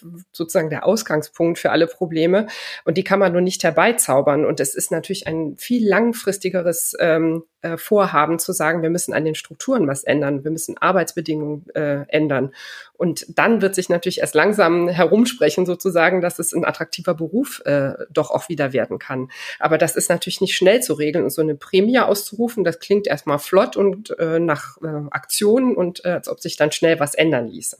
sozusagen 0.46 0.70
der 0.70 0.86
Ausgangspunkt 0.86 1.58
für 1.58 1.70
alle 1.70 1.86
Probleme. 1.86 2.46
Und 2.84 2.96
die 2.96 3.04
kann 3.04 3.18
man 3.18 3.32
nur 3.32 3.40
nicht 3.40 3.64
herbeizaubern. 3.64 4.44
Und 4.44 4.60
es 4.60 4.74
ist 4.74 4.90
natürlich 4.90 5.26
ein 5.26 5.56
viel 5.56 5.86
langfristigeres 5.86 6.96
ähm, 7.00 7.42
äh, 7.62 7.76
Vorhaben 7.76 8.38
zu 8.38 8.52
sagen, 8.52 8.82
wir 8.82 8.90
müssen 8.90 9.12
an 9.12 9.24
den 9.24 9.34
Strukturen 9.34 9.88
was 9.88 10.04
ändern, 10.04 10.44
wir 10.44 10.50
müssen 10.50 10.78
Arbeitsbedingungen 10.78 11.68
äh, 11.74 12.04
ändern. 12.08 12.54
Und 12.92 13.26
dann 13.36 13.60
wird 13.60 13.74
sich 13.74 13.88
natürlich 13.88 14.20
erst 14.20 14.34
langsam 14.34 14.88
herumsprechen, 14.88 15.66
sozusagen, 15.66 16.20
dass 16.20 16.38
es 16.38 16.52
ein 16.52 16.64
attraktiver 16.64 17.14
Beruf 17.14 17.62
äh, 17.64 17.94
doch 18.10 18.30
auch 18.30 18.48
wieder 18.48 18.72
werden 18.72 18.98
kann. 18.98 19.30
Aber 19.58 19.78
das 19.78 19.96
ist 19.96 20.08
natürlich 20.08 20.40
nicht 20.40 20.54
schnell 20.54 20.80
zu 20.80 20.94
regeln 20.94 21.24
und 21.24 21.30
so 21.30 21.42
eine 21.42 21.56
Prämie 21.56 21.98
auszurufen, 21.98 22.64
das 22.64 22.78
klingt 22.78 23.06
erstmal 23.06 23.38
flott 23.38 23.76
und 23.76 24.16
äh, 24.18 24.38
nach 24.38 24.76
äh, 24.82 24.86
Aktionen 25.10 25.74
und 25.74 26.04
äh, 26.04 26.10
als 26.10 26.28
ob 26.28 26.40
sich 26.40 26.56
dann 26.56 26.72
schnell 26.72 27.00
was 27.00 27.14
ändern 27.14 27.48
ließe. 27.48 27.78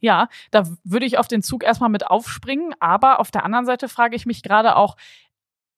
Ja, 0.00 0.28
da 0.50 0.64
würde 0.84 1.06
ich 1.06 1.18
auf 1.18 1.28
den 1.28 1.42
Zug 1.42 1.64
erstmal 1.64 1.90
mit 1.90 2.06
aufspringen. 2.06 2.74
Aber 2.80 3.20
auf 3.20 3.30
der 3.30 3.44
anderen 3.44 3.66
Seite 3.66 3.88
frage 3.88 4.16
ich 4.16 4.26
mich 4.26 4.42
gerade 4.42 4.76
auch, 4.76 4.96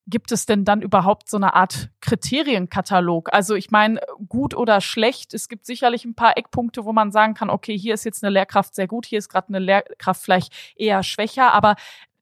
gibt 0.06 0.32
es 0.32 0.44
denn 0.44 0.64
dann 0.64 0.82
überhaupt 0.82 1.28
so 1.28 1.36
eine 1.36 1.54
Art 1.54 1.90
Kriterienkatalog? 2.00 3.32
Also 3.32 3.54
ich 3.54 3.70
meine, 3.70 4.00
gut 4.28 4.54
oder 4.54 4.80
schlecht, 4.80 5.32
es 5.34 5.48
gibt 5.48 5.66
sicherlich 5.66 6.04
ein 6.04 6.14
paar 6.14 6.36
Eckpunkte, 6.36 6.84
wo 6.84 6.92
man 6.92 7.12
sagen 7.12 7.34
kann, 7.34 7.48
okay, 7.48 7.78
hier 7.78 7.94
ist 7.94 8.04
jetzt 8.04 8.24
eine 8.24 8.32
Lehrkraft 8.32 8.74
sehr 8.74 8.88
gut, 8.88 9.06
hier 9.06 9.18
ist 9.18 9.28
gerade 9.28 9.48
eine 9.48 9.60
Lehrkraft 9.60 10.22
vielleicht 10.22 10.52
eher 10.76 11.02
schwächer, 11.02 11.52
aber 11.52 11.76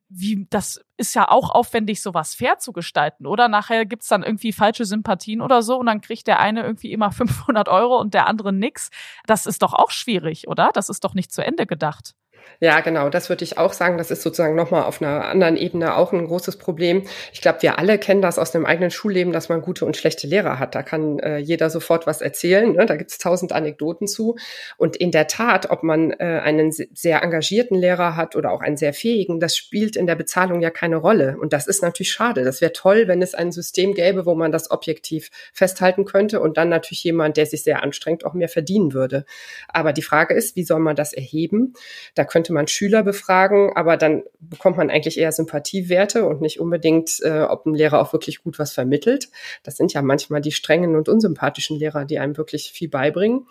wie, 0.09 0.47
das 0.51 0.81
ist 0.97 1.15
ja 1.15 1.29
auch 1.29 1.51
aufwendig, 1.51 2.01
sowas 2.01 2.35
fair 2.35 2.59
zu 2.59 2.73
gestalten, 2.73 3.27
oder? 3.27 3.49
Nachher 3.49 3.85
gibt's 3.85 4.09
dann 4.09 4.23
irgendwie 4.23 4.53
falsche 4.53 4.85
Sympathien 4.85 5.41
oder 5.41 5.63
so 5.63 5.79
und 5.79 5.87
dann 5.87 6.01
kriegt 6.01 6.27
der 6.27 6.41
eine 6.41 6.63
irgendwie 6.63 6.93
immer 6.93 7.11
500 7.13 7.69
Euro 7.69 7.99
und 8.01 8.15
der 8.15 8.27
andere 8.27 8.53
nix. 8.53 8.91
Das 9.27 9.47
ist 9.47 9.63
doch 9.63 9.75
auch 9.75 9.91
schwierig, 9.91 10.49
oder? 10.49 10.71
Das 10.73 10.89
ist 10.89 11.05
doch 11.05 11.15
nicht 11.15 11.33
zu 11.33 11.45
Ende 11.45 11.67
gedacht. 11.67 12.15
Ja, 12.61 12.81
genau, 12.81 13.09
das 13.09 13.29
würde 13.29 13.45
ich 13.45 13.57
auch 13.57 13.73
sagen. 13.73 13.99
Das 13.99 14.11
ist 14.11 14.23
sozusagen 14.23 14.57
nochmal 14.57 14.83
auf 14.83 15.01
einer 15.01 15.27
anderen 15.27 15.57
Ebene 15.57 15.97
auch 15.97 16.13
ein 16.13 16.27
großes 16.27 16.57
Problem. 16.57 17.05
Ich 17.33 17.41
glaube, 17.41 17.63
wir 17.63 17.79
alle 17.79 17.99
kennen 17.99 18.21
das 18.21 18.39
aus 18.39 18.51
dem 18.51 18.67
eigenen 18.67 18.91
Schulleben, 18.91 19.33
dass 19.33 19.49
man 19.49 19.63
gute 19.63 19.85
und 19.85 19.97
schlechte 19.97 20.27
Lehrer 20.27 20.59
hat. 20.59 20.75
Da 20.75 20.83
kann 20.83 21.21
äh, 21.21 21.39
jeder 21.39 21.71
sofort 21.71 22.09
was 22.09 22.21
erzählen. 22.21 22.73
Ne? 22.73 22.87
Da 22.87 22.97
gibt 22.97 23.13
es 23.13 23.19
tausend 23.19 23.53
Anekdoten 23.53 24.09
zu. 24.09 24.37
Und 24.77 24.97
in 24.97 25.13
der 25.13 25.29
Tat, 25.29 25.71
ob 25.71 25.85
man 25.85 26.11
äh, 26.11 26.41
einen 26.43 26.73
sehr 26.73 27.23
engagierten 27.23 27.77
Lehrer 27.77 28.17
hat 28.17 28.35
oder 28.35 28.51
auch 28.51 28.61
einen 28.61 28.77
sehr 28.77 28.93
fähigen, 28.93 29.39
das 29.39 29.57
spielt 29.57 29.95
in 29.95 30.09
der 30.09 30.17
Bezahlung 30.17 30.61
ja 30.61 30.71
keine 30.71 30.97
Rolle. 30.97 31.37
Und 31.41 31.53
das 31.53 31.69
ist 31.69 31.83
natürlich 31.83 32.11
schade. 32.11 32.43
Das 32.43 32.61
wäre 32.61 32.73
toll, 32.73 33.07
wenn 33.07 33.23
es 33.23 33.35
ein 33.35 33.53
System 33.53 33.95
gäbe, 33.95 34.27
wo 34.27 34.35
man 34.35 34.51
das 34.51 34.73
objektiv 34.73 35.31
festhalten 35.53 36.05
könnte 36.05 36.41
und 36.41 36.57
dann 36.57 36.71
natürlich 36.71 37.05
jemand, 37.05 37.37
der 37.37 37.47
sich 37.47 37.63
sehr 37.63 37.85
anstrengt, 37.85 38.25
auch 38.25 38.35
mehr 38.35 38.49
verdienen 38.49 38.93
würde. 38.93 39.25
Aber 39.69 39.93
die 39.93 40.03
Frage 40.03 40.35
ist, 40.35 40.57
wie 40.57 40.65
soll 40.65 40.81
man 40.81 40.97
das 40.97 41.13
erheben? 41.13 41.75
Da 42.15 42.25
könnte 42.29 42.53
man 42.53 42.69
Schüler 42.69 43.03
befragen, 43.03 43.73
aber 43.75 43.97
dann 43.97 44.23
bekommt 44.41 44.77
man 44.77 44.91
eigentlich 44.91 45.19
eher 45.19 45.33
Sympathiewerte 45.33 46.25
und 46.27 46.41
nicht 46.41 46.61
unbedingt, 46.61 47.21
äh, 47.23 47.43
ob 47.43 47.67
ein 47.67 47.75
Lehrer 47.75 48.01
auch 48.01 48.13
wirklich 48.13 48.43
gut 48.43 48.59
was 48.59 48.73
vermittelt. 48.73 49.29
Das 49.63 49.77
sind 49.77 49.93
ja 49.93 50.03
manchmal 50.03 50.41
die 50.41 50.53
strengen 50.53 50.97
und 50.97 51.09
unsympathischen 51.09 51.79
Lehrer, 51.79 52.05
die 52.05 52.19
einem 52.19 52.37
wirklich 52.37 52.73
viel 52.73 52.89
beibringen. 52.89 53.47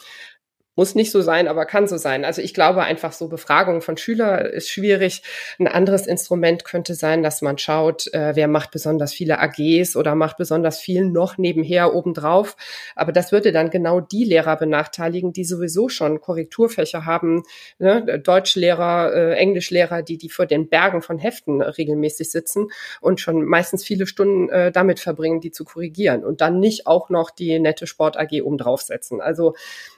Muss 0.78 0.94
nicht 0.94 1.12
so 1.12 1.22
sein, 1.22 1.48
aber 1.48 1.66
kann 1.66 1.88
so 1.88 1.98
sein. 1.98 2.24
Also 2.24 2.40
ich 2.40 2.54
glaube 2.54 2.84
einfach 2.84 3.12
so 3.12 3.28
Befragung 3.28 3.82
von 3.82 3.98
Schülern 3.98 4.46
ist 4.46 4.70
schwierig. 4.70 5.24
Ein 5.58 5.68
anderes 5.68 6.06
Instrument 6.06 6.64
könnte 6.66 6.94
sein, 6.94 7.24
dass 7.24 7.42
man 7.42 7.58
schaut, 7.58 8.14
äh, 8.14 8.36
wer 8.36 8.48
macht 8.48 8.70
besonders 8.70 9.12
viele 9.12 9.40
AGs 9.40 9.96
oder 9.96 10.14
macht 10.14 10.38
besonders 10.38 10.80
viel 10.80 11.04
noch 11.06 11.40
nebenher 11.40 11.96
obendrauf. 11.96 12.56
Aber 12.96 13.12
das 13.12 13.32
würde 13.32 13.52
dann 13.52 13.72
genau 13.72 14.02
die 14.02 14.24
Lehrer 14.24 14.56
benachteiligen, 14.56 15.34
die 15.34 15.46
sowieso 15.46 15.90
schon 15.90 16.22
Korrekturfächer 16.22 17.08
haben, 17.08 17.42
ne? 17.80 18.20
Deutschlehrer, 18.20 19.14
äh, 19.16 19.34
Englischlehrer, 19.34 20.04
die 20.04 20.20
die 20.20 20.30
vor 20.30 20.46
den 20.46 20.70
Bergen 20.70 21.02
von 21.02 21.18
Heften 21.18 21.60
regelmäßig 21.64 22.30
sitzen 22.30 22.68
und 23.02 23.20
schon 23.20 23.46
meistens 23.46 23.84
viele 23.84 24.06
Stunden 24.06 24.50
äh, 24.50 24.72
damit 24.72 25.00
verbringen, 25.00 25.42
die 25.42 25.50
zu 25.50 25.66
korrigieren 25.66 26.24
und 26.24 26.40
dann 26.42 26.60
nicht 26.60 26.86
auch 26.86 27.10
noch 27.10 27.32
die 27.32 27.58
nette 27.58 27.88
Sport 27.88 28.16
AG 28.16 28.44
obendrauf 28.44 28.84
setzen. 28.84 29.22
Also 29.22 29.56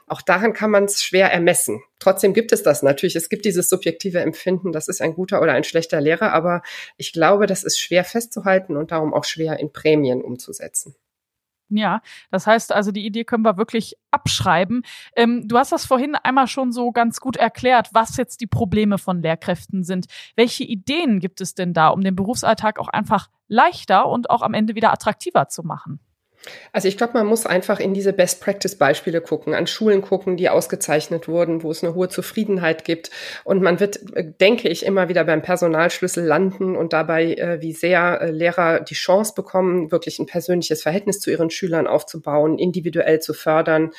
auch 0.10 0.22
daran 0.22 0.54
kann 0.54 0.72
man 0.72 0.86
es 0.86 1.04
schwer 1.04 1.32
ermessen. 1.32 1.82
Trotzdem 2.00 2.34
gibt 2.34 2.52
es 2.52 2.64
das 2.64 2.84
natürlich. 2.84 3.16
Es 3.16 3.30
gibt 3.30 3.46
dieses 3.46 3.70
subjektive 3.70 4.20
Empfinden, 4.20 4.72
das 4.72 4.88
ist 4.88 5.02
ein 5.02 5.14
guter 5.14 5.42
oder 5.42 5.54
ein 5.54 5.64
schlechter 5.64 6.02
Lehrer, 6.02 6.34
aber 6.34 6.62
ich 6.98 7.14
glaube, 7.14 7.46
das 7.46 7.64
ist 7.64 7.80
schwer 7.80 8.04
festzuhalten 8.04 8.76
und 8.76 8.92
darum 8.92 9.14
auch 9.14 9.26
schwer 9.26 9.60
in 9.60 9.72
Prämien 9.72 10.22
umzusetzen. 10.22 10.96
Ja, 11.72 12.02
das 12.32 12.48
heißt 12.48 12.72
also, 12.72 12.92
die 12.92 13.06
Idee 13.06 13.26
können 13.26 13.46
wir 13.46 13.58
wirklich 13.58 13.96
abschreiben. 14.10 14.82
Ähm, 15.16 15.48
du 15.48 15.56
hast 15.58 15.72
das 15.72 15.86
vorhin 15.86 16.16
einmal 16.16 16.48
schon 16.48 16.72
so 16.72 16.92
ganz 16.92 17.20
gut 17.20 17.38
erklärt, 17.38 17.90
was 17.94 18.18
jetzt 18.18 18.42
die 18.42 18.48
Probleme 18.48 18.98
von 18.98 19.22
Lehrkräften 19.22 19.84
sind. 19.84 20.08
Welche 20.36 20.64
Ideen 20.64 21.20
gibt 21.20 21.42
es 21.42 21.54
denn 21.54 21.74
da, 21.74 21.90
um 21.90 22.02
den 22.02 22.16
Berufsalltag 22.16 22.80
auch 22.80 22.88
einfach 22.88 23.30
leichter 23.48 24.08
und 24.08 24.32
auch 24.32 24.42
am 24.42 24.56
Ende 24.56 24.74
wieder 24.74 24.92
attraktiver 24.92 25.48
zu 25.48 25.62
machen? 25.62 26.00
Also 26.72 26.88
ich 26.88 26.98
glaube, 26.98 27.14
man 27.14 27.28
muss 27.28 27.46
einfach 27.46 27.80
in 27.80 27.94
diese 27.94 28.14
Best-Practice-Beispiele 28.14 29.22
gucken, 29.22 29.54
an 29.54 29.68
Schulen 29.68 30.02
gucken, 30.02 30.38
die 30.38 30.50
ausgezeichnet 30.50 31.28
wurden, 31.28 31.64
wo 31.64 31.72
es 31.72 31.84
eine 31.84 31.96
hohe 31.96 32.08
Zufriedenheit 32.08 32.86
gibt. 32.86 33.12
Und 33.44 33.62
man 33.62 33.80
wird, 33.80 34.16
äh, 34.16 34.24
denke 34.40 34.70
ich, 34.70 34.86
immer 34.86 35.10
wieder 35.10 35.26
beim 35.26 35.42
Personalschlüssel 35.42 36.24
landen 36.24 36.76
und 36.76 36.94
dabei, 36.94 37.34
äh, 37.34 37.62
wie 37.62 37.74
sehr 37.74 38.22
äh, 38.22 38.32
Lehrer 38.32 38.80
die 38.80 38.94
Chance 38.94 39.34
bekommen, 39.36 39.92
wirklich 39.92 40.20
ein 40.20 40.28
persönliches 40.28 40.82
Verhältnis 40.82 41.20
zu 41.20 41.30
ihren 41.30 41.50
Schülern 41.50 41.88
aufzubauen, 41.88 42.58
individuell 42.58 43.20
zu 43.20 43.34
fördern, 43.34 43.92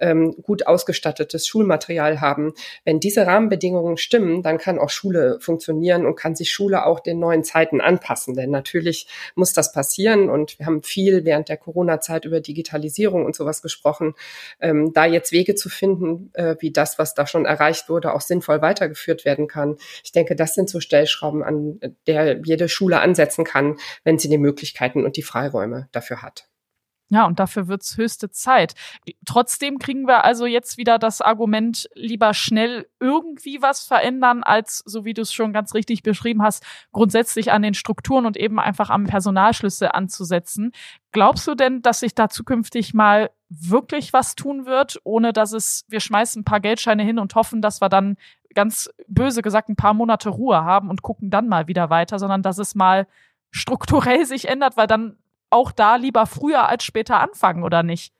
ähm, 0.00 0.34
gut 0.42 0.66
ausgestattetes 0.66 1.46
Schulmaterial 1.46 2.20
haben. 2.20 2.54
Wenn 2.84 3.00
diese 3.00 3.26
Rahmenbedingungen 3.26 3.96
stimmen, 3.96 4.42
dann 4.42 4.58
kann 4.58 4.78
auch 4.78 4.90
Schule 4.90 5.38
funktionieren 5.40 6.06
und 6.06 6.16
kann 6.16 6.34
sich 6.34 6.50
Schule 6.50 6.86
auch 6.86 7.00
den 7.00 7.18
neuen 7.20 7.44
Zeiten 7.44 7.80
anpassen. 7.80 8.34
Denn 8.34 8.50
natürlich 8.50 9.06
muss 9.36 9.52
das 9.52 9.72
passieren 9.72 10.28
und 10.28 10.58
wir 10.58 10.66
haben 10.66 10.82
viel 10.82 11.24
während 11.24 11.48
der 11.48 11.56
Corona-Zeit 11.84 12.24
über 12.24 12.40
Digitalisierung 12.40 13.24
und 13.24 13.36
sowas 13.36 13.62
gesprochen. 13.62 14.14
Ähm, 14.60 14.92
da 14.92 15.04
jetzt 15.04 15.32
Wege 15.32 15.54
zu 15.54 15.68
finden, 15.68 16.30
äh, 16.34 16.56
wie 16.60 16.72
das, 16.72 16.98
was 16.98 17.14
da 17.14 17.26
schon 17.26 17.44
erreicht 17.44 17.88
wurde, 17.88 18.14
auch 18.14 18.20
sinnvoll 18.20 18.62
weitergeführt 18.62 19.24
werden 19.24 19.48
kann. 19.48 19.76
Ich 20.02 20.12
denke, 20.12 20.34
das 20.36 20.54
sind 20.54 20.68
so 20.68 20.80
Stellschrauben, 20.80 21.42
an 21.42 21.80
der 22.06 22.40
jede 22.44 22.68
Schule 22.68 23.00
ansetzen 23.00 23.44
kann, 23.44 23.76
wenn 24.04 24.18
sie 24.18 24.28
die 24.28 24.38
Möglichkeiten 24.38 25.04
und 25.04 25.16
die 25.16 25.22
Freiräume 25.22 25.88
dafür 25.92 26.22
hat. 26.22 26.48
Ja, 27.10 27.26
und 27.26 27.38
dafür 27.38 27.68
wird's 27.68 27.96
höchste 27.96 28.30
Zeit. 28.30 28.74
Trotzdem 29.26 29.78
kriegen 29.78 30.06
wir 30.06 30.24
also 30.24 30.46
jetzt 30.46 30.78
wieder 30.78 30.98
das 30.98 31.20
Argument, 31.20 31.88
lieber 31.94 32.32
schnell 32.32 32.88
irgendwie 32.98 33.60
was 33.60 33.84
verändern, 33.84 34.42
als, 34.42 34.82
so 34.86 35.04
wie 35.04 35.12
du 35.14 35.22
es 35.22 35.32
schon 35.32 35.52
ganz 35.52 35.74
richtig 35.74 36.02
beschrieben 36.02 36.42
hast, 36.42 36.64
grundsätzlich 36.92 37.52
an 37.52 37.62
den 37.62 37.74
Strukturen 37.74 38.26
und 38.26 38.36
eben 38.36 38.58
einfach 38.58 38.90
am 38.90 39.04
Personalschlüssel 39.04 39.88
anzusetzen. 39.92 40.72
Glaubst 41.12 41.46
du 41.46 41.54
denn, 41.54 41.82
dass 41.82 42.00
sich 42.00 42.14
da 42.14 42.28
zukünftig 42.30 42.94
mal 42.94 43.30
wirklich 43.48 44.12
was 44.12 44.34
tun 44.34 44.66
wird, 44.66 44.98
ohne 45.04 45.32
dass 45.32 45.52
es, 45.52 45.84
wir 45.88 46.00
schmeißen 46.00 46.40
ein 46.40 46.44
paar 46.44 46.60
Geldscheine 46.60 47.04
hin 47.04 47.18
und 47.18 47.34
hoffen, 47.34 47.62
dass 47.62 47.80
wir 47.80 47.88
dann 47.88 48.16
ganz 48.54 48.88
böse 49.08 49.42
gesagt 49.42 49.68
ein 49.68 49.76
paar 49.76 49.94
Monate 49.94 50.30
Ruhe 50.30 50.64
haben 50.64 50.88
und 50.88 51.02
gucken 51.02 51.30
dann 51.30 51.48
mal 51.48 51.68
wieder 51.68 51.90
weiter, 51.90 52.18
sondern 52.18 52.42
dass 52.42 52.58
es 52.58 52.74
mal 52.74 53.06
strukturell 53.50 54.24
sich 54.24 54.48
ändert, 54.48 54.76
weil 54.76 54.86
dann 54.86 55.16
auch 55.54 55.72
da 55.72 55.96
lieber 55.96 56.26
früher 56.26 56.68
als 56.68 56.84
später 56.84 57.20
anfangen, 57.20 57.64
oder 57.64 57.82
nicht? 57.82 58.12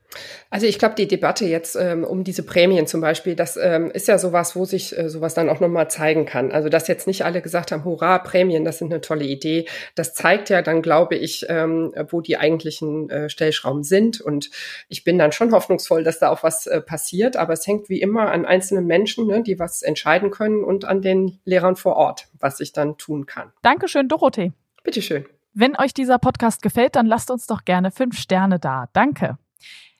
Also 0.50 0.66
ich 0.66 0.78
glaube, 0.78 0.94
die 0.94 1.08
Debatte 1.08 1.44
jetzt 1.44 1.76
ähm, 1.76 2.04
um 2.04 2.24
diese 2.24 2.44
Prämien 2.44 2.86
zum 2.86 3.00
Beispiel, 3.00 3.34
das 3.34 3.56
ähm, 3.56 3.90
ist 3.90 4.08
ja 4.08 4.18
sowas, 4.18 4.54
wo 4.54 4.64
sich 4.64 4.96
äh, 4.96 5.08
sowas 5.08 5.34
dann 5.34 5.48
auch 5.48 5.60
nochmal 5.60 5.90
zeigen 5.90 6.26
kann. 6.26 6.52
Also 6.52 6.68
dass 6.68 6.88
jetzt 6.88 7.06
nicht 7.06 7.24
alle 7.24 7.42
gesagt 7.42 7.72
haben, 7.72 7.84
hurra, 7.84 8.18
Prämien, 8.18 8.64
das 8.64 8.78
sind 8.78 8.92
eine 8.92 9.00
tolle 9.00 9.24
Idee. 9.24 9.66
Das 9.94 10.14
zeigt 10.14 10.50
ja 10.50 10.62
dann, 10.62 10.82
glaube 10.82 11.16
ich, 11.16 11.46
ähm, 11.48 11.92
wo 12.10 12.20
die 12.20 12.36
eigentlichen 12.36 13.10
äh, 13.10 13.28
Stellschrauben 13.28 13.82
sind. 13.82 14.20
Und 14.20 14.50
ich 14.88 15.04
bin 15.04 15.18
dann 15.18 15.32
schon 15.32 15.52
hoffnungsvoll, 15.52 16.04
dass 16.04 16.18
da 16.18 16.30
auch 16.30 16.42
was 16.42 16.66
äh, 16.66 16.80
passiert. 16.80 17.36
Aber 17.36 17.52
es 17.52 17.66
hängt 17.66 17.88
wie 17.88 18.00
immer 18.00 18.30
an 18.30 18.44
einzelnen 18.44 18.86
Menschen, 18.86 19.26
ne, 19.26 19.42
die 19.42 19.58
was 19.58 19.82
entscheiden 19.82 20.30
können 20.30 20.62
und 20.62 20.84
an 20.84 21.02
den 21.02 21.40
Lehrern 21.44 21.76
vor 21.76 21.96
Ort, 21.96 22.28
was 22.38 22.58
sich 22.58 22.72
dann 22.72 22.96
tun 22.98 23.26
kann. 23.26 23.52
Dankeschön, 23.62 24.08
Dorothee. 24.08 24.52
Bitteschön. 24.84 25.26
Wenn 25.56 25.78
euch 25.78 25.94
dieser 25.94 26.18
Podcast 26.18 26.62
gefällt, 26.62 26.96
dann 26.96 27.06
lasst 27.06 27.30
uns 27.30 27.46
doch 27.46 27.64
gerne 27.64 27.92
fünf 27.92 28.18
Sterne 28.18 28.58
da. 28.58 28.88
Danke. 28.92 29.38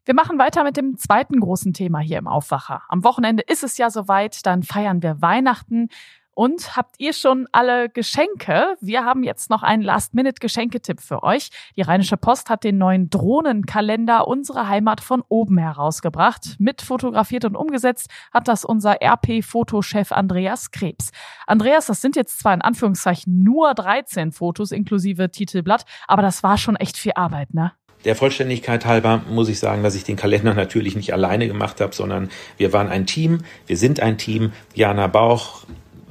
Wir 0.05 0.13
machen 0.13 0.37
weiter 0.37 0.65
mit 0.65 0.77
dem 0.77 0.99
zweiten 0.99 1.39
großen 1.39 1.73
Thema 1.73 2.01
hier 2.01 2.19
im 2.19 2.27
Aufwacher. 2.27 2.83
Am 2.89 3.05
Wochenende 3.05 3.45
ist 3.47 3.63
es 3.63 3.79
ja 3.79 3.89
soweit, 3.89 4.45
dann 4.47 4.65
feiern 4.65 5.01
wir 5.03 5.23
Weihnachten. 5.23 5.91
Und 6.35 6.77
habt 6.77 6.97
ihr 6.99 7.13
schon 7.13 7.47
alle 7.53 7.89
Geschenke? 7.89 8.75
Wir 8.81 9.05
haben 9.05 9.23
jetzt 9.23 9.51
noch 9.51 9.63
einen 9.63 9.83
Last-Minute-Geschenketipp 9.83 11.01
für 11.01 11.23
euch. 11.23 11.51
Die 11.77 11.83
Rheinische 11.83 12.17
Post 12.17 12.51
hat 12.51 12.65
den 12.65 12.77
neuen 12.77 13.09
Drohnenkalender 13.09 14.27
Unsere 14.27 14.69
Heimat 14.69 15.01
von 15.01 15.23
oben 15.29 15.59
herausgebracht. 15.59 16.57
Mit 16.59 16.83
fotografiert 16.83 17.45
und 17.45 17.57
umgesetzt 17.57 18.09
hat 18.33 18.49
das 18.49 18.65
unser 18.65 19.01
RP-Fotochef 19.01 20.11
Andreas 20.11 20.73
Krebs. 20.73 21.11
Andreas, 21.47 21.87
das 21.87 22.01
sind 22.01 22.17
jetzt 22.17 22.41
zwar 22.41 22.55
in 22.55 22.63
Anführungszeichen 22.63 23.43
nur 23.43 23.73
13 23.75 24.33
Fotos 24.33 24.73
inklusive 24.73 25.31
Titelblatt, 25.31 25.85
aber 26.09 26.23
das 26.23 26.43
war 26.43 26.59
schon 26.59 26.77
echt 26.77 26.97
viel 26.97 27.13
Arbeit, 27.15 27.55
ne? 27.55 27.73
Der 28.05 28.17
Vollständigkeit 28.17 28.85
halber 28.85 29.23
muss 29.31 29.49
ich 29.49 29.59
sagen, 29.59 29.83
dass 29.83 29.95
ich 29.95 30.05
den 30.05 30.17
Kalender 30.17 30.53
natürlich 30.55 30.97
nicht 30.97 31.13
alleine 31.13 31.47
gemacht 31.47 31.81
habe, 31.81 31.95
sondern 31.95 32.29
wir 32.57 32.73
waren 32.73 32.89
ein 32.89 33.07
Team, 33.07 33.39
wir 33.67 33.77
sind 33.77 34.01
ein 34.01 34.19
Team. 34.19 34.53
Jana 34.75 35.07
Bauch, 35.07 35.65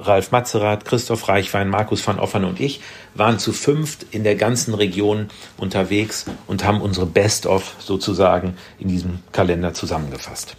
Ralf 0.06 0.30
Matzerath, 0.32 0.84
Christoph 0.84 1.28
Reichwein, 1.28 1.68
Markus 1.68 2.06
van 2.06 2.18
Offern 2.18 2.44
und 2.44 2.60
ich 2.60 2.80
waren 3.14 3.38
zu 3.38 3.52
fünft 3.52 4.06
in 4.10 4.24
der 4.24 4.36
ganzen 4.36 4.74
Region 4.74 5.28
unterwegs 5.56 6.26
und 6.46 6.64
haben 6.64 6.80
unsere 6.80 7.06
Best-of 7.06 7.76
sozusagen 7.78 8.56
in 8.78 8.88
diesem 8.88 9.20
Kalender 9.32 9.74
zusammengefasst. 9.74 10.56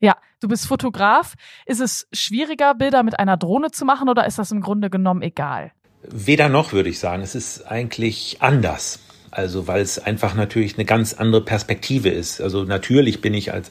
Ja, 0.00 0.16
du 0.40 0.48
bist 0.48 0.66
Fotograf. 0.66 1.34
Ist 1.66 1.80
es 1.80 2.06
schwieriger, 2.12 2.74
Bilder 2.74 3.02
mit 3.02 3.18
einer 3.18 3.36
Drohne 3.36 3.70
zu 3.70 3.84
machen 3.84 4.08
oder 4.08 4.26
ist 4.26 4.38
das 4.38 4.52
im 4.52 4.60
Grunde 4.60 4.90
genommen 4.90 5.22
egal? 5.22 5.72
Weder 6.02 6.48
noch, 6.48 6.72
würde 6.72 6.88
ich 6.88 7.00
sagen. 7.00 7.22
Es 7.22 7.34
ist 7.34 7.62
eigentlich 7.62 8.38
anders. 8.40 9.00
Also, 9.30 9.66
weil 9.66 9.82
es 9.82 9.98
einfach 9.98 10.34
natürlich 10.34 10.76
eine 10.76 10.84
ganz 10.84 11.12
andere 11.12 11.44
Perspektive 11.44 12.08
ist. 12.08 12.40
Also, 12.40 12.64
natürlich 12.64 13.20
bin 13.20 13.34
ich 13.34 13.52
als 13.52 13.70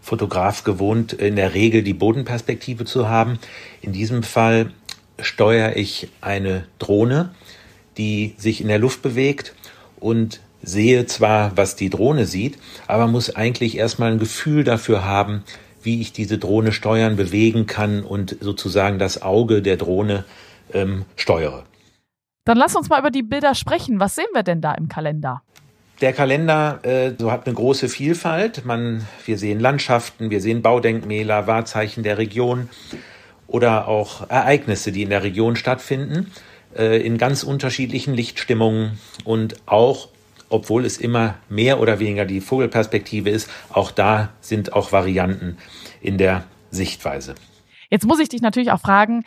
Fotograf 0.00 0.64
gewohnt, 0.64 1.12
in 1.12 1.36
der 1.36 1.54
Regel 1.54 1.82
die 1.82 1.94
Bodenperspektive 1.94 2.84
zu 2.84 3.08
haben. 3.08 3.38
In 3.82 3.92
diesem 3.92 4.22
Fall 4.22 4.72
steuere 5.20 5.76
ich 5.76 6.08
eine 6.20 6.64
Drohne, 6.78 7.34
die 7.96 8.34
sich 8.38 8.60
in 8.60 8.68
der 8.68 8.78
Luft 8.78 9.02
bewegt 9.02 9.54
und 9.98 10.40
sehe 10.62 11.06
zwar, 11.06 11.56
was 11.56 11.76
die 11.76 11.90
Drohne 11.90 12.26
sieht, 12.26 12.58
aber 12.86 13.06
muss 13.06 13.34
eigentlich 13.34 13.76
erstmal 13.76 14.12
ein 14.12 14.18
Gefühl 14.18 14.64
dafür 14.64 15.04
haben, 15.04 15.44
wie 15.82 16.00
ich 16.00 16.12
diese 16.12 16.38
Drohne 16.38 16.72
steuern, 16.72 17.16
bewegen 17.16 17.66
kann 17.66 18.02
und 18.04 18.36
sozusagen 18.40 18.98
das 18.98 19.22
Auge 19.22 19.62
der 19.62 19.76
Drohne 19.76 20.24
ähm, 20.72 21.04
steuere. 21.16 21.64
Dann 22.44 22.58
lass 22.58 22.74
uns 22.74 22.88
mal 22.88 23.00
über 23.00 23.10
die 23.10 23.22
Bilder 23.22 23.54
sprechen. 23.54 24.00
Was 24.00 24.14
sehen 24.14 24.26
wir 24.32 24.42
denn 24.42 24.60
da 24.60 24.72
im 24.74 24.88
Kalender? 24.88 25.42
Der 26.00 26.12
Kalender 26.14 26.80
äh, 26.82 27.12
so 27.18 27.30
hat 27.30 27.46
eine 27.46 27.54
große 27.54 27.88
Vielfalt. 27.88 28.64
Man, 28.64 29.06
wir 29.26 29.36
sehen 29.36 29.60
Landschaften, 29.60 30.30
wir 30.30 30.40
sehen 30.40 30.62
Baudenkmäler, 30.62 31.46
Wahrzeichen 31.46 32.02
der 32.02 32.18
Region. 32.18 32.68
oder 33.46 33.88
auch 33.88 34.30
Ereignisse, 34.30 34.92
die 34.92 35.02
in 35.02 35.10
der 35.10 35.24
Region 35.24 35.56
stattfinden, 35.56 36.30
äh, 36.76 37.04
in 37.04 37.18
ganz 37.18 37.42
unterschiedlichen 37.42 38.14
Lichtstimmungen 38.14 38.98
und 39.24 39.56
auch 39.66 40.08
obwohl 40.50 40.84
es 40.84 40.98
immer 40.98 41.36
mehr 41.48 41.80
oder 41.80 42.00
weniger 42.00 42.24
die 42.24 42.40
Vogelperspektive 42.40 43.30
ist, 43.30 43.48
auch 43.70 43.92
da 43.92 44.30
sind 44.40 44.72
auch 44.72 44.90
Varianten 44.92 45.58
in 46.00 46.18
der 46.18 46.44
Sichtweise. 46.72 47.36
Jetzt 47.88 48.04
muss 48.04 48.18
ich 48.18 48.28
dich 48.28 48.42
natürlich 48.42 48.72
auch 48.72 48.80
fragen, 48.80 49.24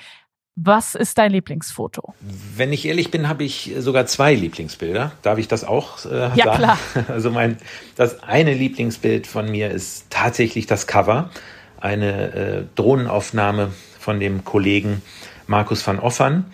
was 0.55 0.93
ist 0.93 1.17
dein 1.17 1.31
Lieblingsfoto? 1.31 2.13
Wenn 2.55 2.73
ich 2.73 2.85
ehrlich 2.85 3.09
bin, 3.09 3.27
habe 3.27 3.43
ich 3.43 3.73
sogar 3.79 4.05
zwei 4.05 4.35
Lieblingsbilder. 4.35 5.11
Darf 5.23 5.39
ich 5.39 5.47
das 5.47 5.63
auch 5.63 6.05
äh, 6.05 6.29
ja, 6.35 6.45
sagen? 6.45 6.57
Klar. 6.57 6.77
Also 7.07 7.31
mein 7.31 7.57
das 7.95 8.21
eine 8.23 8.53
Lieblingsbild 8.53 9.25
von 9.25 9.49
mir 9.49 9.71
ist 9.71 10.05
tatsächlich 10.09 10.67
das 10.67 10.85
Cover, 10.85 11.31
eine 11.79 12.33
äh, 12.33 12.63
Drohnenaufnahme 12.75 13.71
von 13.99 14.19
dem 14.19 14.43
Kollegen 14.43 15.01
Markus 15.47 15.85
van 15.85 15.99
Offern, 15.99 16.45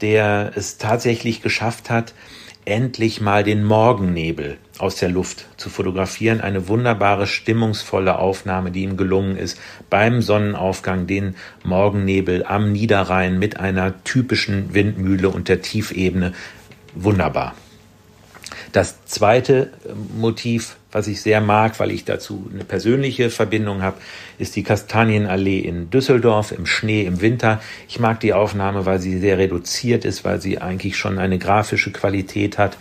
der 0.00 0.52
es 0.54 0.78
tatsächlich 0.78 1.40
geschafft 1.40 1.90
hat, 1.90 2.14
endlich 2.68 3.20
mal 3.20 3.42
den 3.42 3.64
Morgennebel 3.64 4.58
aus 4.78 4.96
der 4.96 5.08
Luft 5.08 5.46
zu 5.56 5.70
fotografieren. 5.70 6.40
Eine 6.40 6.68
wunderbare, 6.68 7.26
stimmungsvolle 7.26 8.18
Aufnahme, 8.18 8.70
die 8.70 8.82
ihm 8.82 8.96
gelungen 8.96 9.36
ist, 9.36 9.58
beim 9.90 10.22
Sonnenaufgang 10.22 11.06
den 11.06 11.34
Morgennebel 11.64 12.44
am 12.44 12.72
Niederrhein 12.72 13.38
mit 13.38 13.58
einer 13.58 14.04
typischen 14.04 14.74
Windmühle 14.74 15.30
und 15.30 15.48
der 15.48 15.62
Tiefebene. 15.62 16.32
Wunderbar. 16.94 17.54
Das 18.72 19.04
zweite 19.06 19.72
Motiv, 20.16 20.76
was 20.90 21.06
ich 21.06 21.20
sehr 21.20 21.40
mag, 21.40 21.78
weil 21.80 21.90
ich 21.90 22.04
dazu 22.04 22.48
eine 22.52 22.64
persönliche 22.64 23.30
Verbindung 23.30 23.82
habe, 23.82 23.98
ist 24.38 24.56
die 24.56 24.62
Kastanienallee 24.62 25.60
in 25.60 25.90
Düsseldorf 25.90 26.52
im 26.52 26.66
Schnee 26.66 27.02
im 27.02 27.20
Winter. 27.20 27.60
Ich 27.88 28.00
mag 28.00 28.20
die 28.20 28.32
Aufnahme, 28.32 28.86
weil 28.86 28.98
sie 28.98 29.18
sehr 29.18 29.38
reduziert 29.38 30.04
ist, 30.04 30.24
weil 30.24 30.40
sie 30.40 30.58
eigentlich 30.58 30.96
schon 30.96 31.18
eine 31.18 31.38
grafische 31.38 31.92
Qualität 31.92 32.58
hat 32.58 32.76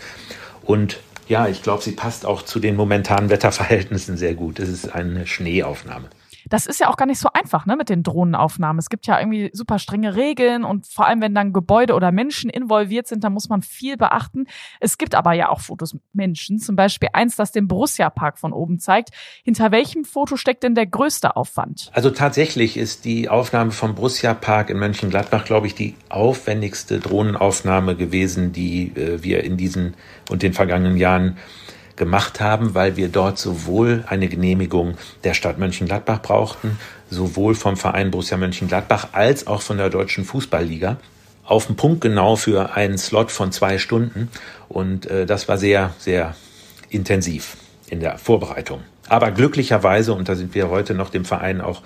und 0.64 1.00
ja, 1.30 1.48
ich 1.48 1.62
glaube, 1.62 1.84
sie 1.84 1.92
passt 1.92 2.26
auch 2.26 2.42
zu 2.42 2.60
den 2.60 2.76
momentanen 2.76 3.30
Wetterverhältnissen 3.30 4.18
sehr 4.18 4.34
gut. 4.34 4.60
Es 4.60 4.70
ist 4.70 4.94
eine 4.94 5.28
Schneeaufnahme. 5.28 6.10
Das 6.50 6.66
ist 6.66 6.80
ja 6.80 6.90
auch 6.90 6.98
gar 6.98 7.06
nicht 7.06 7.20
so 7.20 7.30
einfach, 7.34 7.66
ne, 7.66 7.76
mit 7.76 7.90
den 7.90 8.04
Drohnenaufnahmen. 8.04 8.80
Es 8.80 8.90
gibt 8.90 9.08
ja 9.08 9.20
irgendwie 9.20 9.50
super 9.54 9.80
strenge 9.80 10.16
Regeln 10.16 10.64
und 10.64 10.88
vor 10.88 11.08
allem, 11.08 11.22
wenn 11.22 11.36
dann 11.36 11.54
Gebäude 11.54 11.94
oder 11.94 12.12
Menschen 12.12 12.50
involviert 12.50 13.08
sind, 13.08 13.24
dann 13.24 13.34
muss 13.34 13.50
man 13.50 13.62
viel 13.62 13.98
beachten. 13.98 14.46
Es 14.80 14.98
gibt 14.98 15.16
aber 15.16 15.34
ja 15.34 15.50
auch 15.50 15.62
Fotos 15.62 15.94
mit 15.94 16.04
Menschen, 16.14 16.60
zum 16.60 16.76
Beispiel 16.76 17.10
eins, 17.14 17.36
das 17.36 17.52
den 17.52 17.68
Borussia-Park 17.68 18.40
von 18.40 18.54
oben 18.54 18.80
zeigt. 18.80 19.10
Hinter 19.44 19.72
welchem 19.72 20.06
Foto 20.06 20.38
steckt 20.38 20.64
denn 20.64 20.76
der 20.76 20.88
größte 20.88 21.36
Aufwand? 21.36 21.90
Also 21.94 22.10
tatsächlich 22.10 22.78
ist 22.78 23.06
die 23.06 23.30
Aufnahme 23.30 23.72
vom 23.72 23.96
Borussia-Park 23.96 24.70
in 24.70 24.80
Mönchengladbach, 24.80 25.46
glaube 25.46 25.68
ich, 25.68 25.76
die 25.76 25.96
aufwendigste 26.10 27.00
Drohnenaufnahme 27.00 27.96
gewesen, 27.96 28.52
die 28.52 28.92
äh, 28.96 29.24
wir 29.24 29.44
in 29.44 29.58
diesen 29.58 29.96
und 30.30 30.44
den 30.44 30.54
vergangenen 30.54 30.98
Jahren 30.98 31.38
gemacht 31.98 32.40
haben, 32.40 32.74
weil 32.74 32.96
wir 32.96 33.10
dort 33.10 33.38
sowohl 33.38 34.04
eine 34.08 34.30
Genehmigung 34.30 34.98
der 35.24 35.34
Stadt 35.34 35.58
Mönchengladbach 35.58 36.22
brauchten, 36.22 36.80
sowohl 37.10 37.56
vom 37.56 37.76
Verein 37.76 38.12
Borussia 38.12 38.38
Mönchengladbach 38.38 39.10
als 39.12 39.48
auch 39.48 39.62
von 39.62 39.78
der 39.78 39.90
Deutschen 39.90 40.24
Fußballliga. 40.24 40.98
Auf 41.44 41.68
den 41.68 41.76
Punkt 41.76 42.02
genau 42.02 42.36
für 42.36 42.76
einen 42.76 42.98
Slot 42.98 43.32
von 43.32 43.52
zwei 43.52 43.78
Stunden. 43.78 44.30
Und 44.70 45.06
äh, 45.08 45.26
das 45.26 45.48
war 45.48 45.58
sehr, 45.58 45.94
sehr 45.98 46.36
intensiv 46.90 47.58
in 47.90 48.00
der 48.00 48.18
Vorbereitung. 48.18 48.82
Aber 49.10 49.32
glücklicherweise, 49.32 50.14
und 50.14 50.30
da 50.30 50.36
sind 50.36 50.54
wir 50.54 50.70
heute 50.70 50.94
noch 50.94 51.10
dem 51.10 51.26
Verein 51.26 51.62
auch 51.62 51.82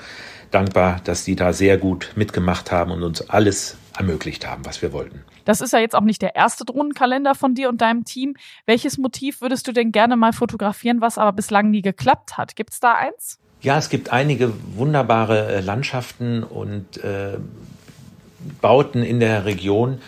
dankbar, 0.51 1.01
dass 1.03 1.23
die 1.23 1.35
da 1.35 1.53
sehr 1.53 1.77
gut 1.77 2.11
mitgemacht 2.15 2.71
haben 2.71 2.91
und 2.91 3.03
uns 3.03 3.29
alles 3.29 3.77
ermöglicht 3.97 4.47
haben, 4.47 4.65
was 4.65 4.81
wir 4.81 4.93
wollten. 4.93 5.23
Das 5.45 5.61
ist 5.61 5.73
ja 5.73 5.79
jetzt 5.79 5.95
auch 5.95 6.01
nicht 6.01 6.21
der 6.21 6.35
erste 6.35 6.65
Drohnenkalender 6.65 7.35
von 7.35 7.55
dir 7.55 7.69
und 7.69 7.81
deinem 7.81 8.05
Team. 8.05 8.35
Welches 8.65 8.97
Motiv 8.97 9.41
würdest 9.41 9.67
du 9.67 9.71
denn 9.71 9.91
gerne 9.91 10.15
mal 10.15 10.33
fotografieren, 10.33 11.01
was 11.01 11.17
aber 11.17 11.33
bislang 11.33 11.71
nie 11.71 11.81
geklappt 11.81 12.37
hat? 12.37 12.55
Gibt 12.55 12.73
es 12.73 12.79
da 12.79 12.93
eins? 12.93 13.39
Ja, 13.61 13.77
es 13.77 13.89
gibt 13.89 14.11
einige 14.11 14.53
wunderbare 14.75 15.47
äh, 15.47 15.59
Landschaften 15.61 16.43
und 16.43 16.97
äh, 17.03 17.37
Bauten 18.59 19.03
in 19.03 19.19
der 19.19 19.45
Region, 19.45 19.99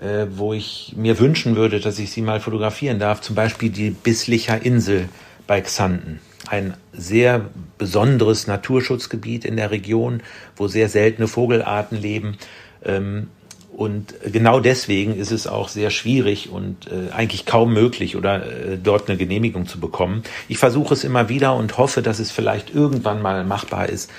äh, 0.00 0.26
wo 0.30 0.52
ich 0.52 0.94
mir 0.96 1.18
wünschen 1.18 1.56
würde, 1.56 1.80
dass 1.80 1.98
ich 1.98 2.12
sie 2.12 2.22
mal 2.22 2.40
fotografieren 2.40 2.98
darf. 2.98 3.20
Zum 3.20 3.34
Beispiel 3.34 3.70
die 3.70 3.90
Bisslicher 3.90 4.64
Insel 4.64 5.08
bei 5.46 5.60
Xanten. 5.60 6.20
Ein 6.52 6.74
sehr 6.92 7.46
besonderes 7.78 8.46
Naturschutzgebiet 8.46 9.46
in 9.46 9.56
der 9.56 9.70
Region, 9.70 10.22
wo 10.54 10.68
sehr 10.68 10.90
seltene 10.90 11.26
Vogelarten 11.26 11.96
leben. 11.96 12.36
Ähm, 12.84 13.28
und 13.74 14.14
genau 14.30 14.60
deswegen 14.60 15.16
ist 15.16 15.32
es 15.32 15.46
auch 15.46 15.70
sehr 15.70 15.88
schwierig 15.88 16.50
und 16.50 16.88
äh, 16.88 17.10
eigentlich 17.10 17.46
kaum 17.46 17.72
möglich, 17.72 18.16
oder 18.16 18.44
äh, 18.44 18.76
dort 18.76 19.08
eine 19.08 19.16
Genehmigung 19.16 19.66
zu 19.66 19.80
bekommen. 19.80 20.24
Ich 20.46 20.58
versuche 20.58 20.92
es 20.92 21.04
immer 21.04 21.30
wieder 21.30 21.56
und 21.56 21.78
hoffe, 21.78 22.02
dass 22.02 22.18
es 22.18 22.30
vielleicht 22.30 22.74
irgendwann 22.74 23.22
mal 23.22 23.44
machbar 23.44 23.88
ist. 23.88 24.10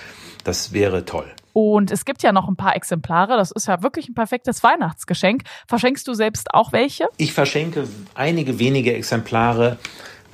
Das 0.43 0.74
wäre 0.74 1.06
toll. 1.06 1.32
Und 1.54 1.91
es 1.91 2.04
gibt 2.04 2.24
ja 2.24 2.32
noch 2.32 2.48
ein 2.48 2.56
paar 2.56 2.76
Exemplare. 2.76 3.38
Das 3.38 3.52
ist 3.52 3.67
ja 3.67 3.84
wirklich 3.84 4.10
ein 4.10 4.15
perfektes 4.15 4.63
Weihnachtsgeschenk. 4.63 5.43
Verschenkst 5.67 6.08
du 6.08 6.15
selbst 6.15 6.52
auch 6.52 6.72
welche? 6.72 7.06
Ich 7.17 7.32
verschenke 7.32 7.88
einige 8.15 8.58
wenige 8.58 8.96
Exemplare 8.96 9.78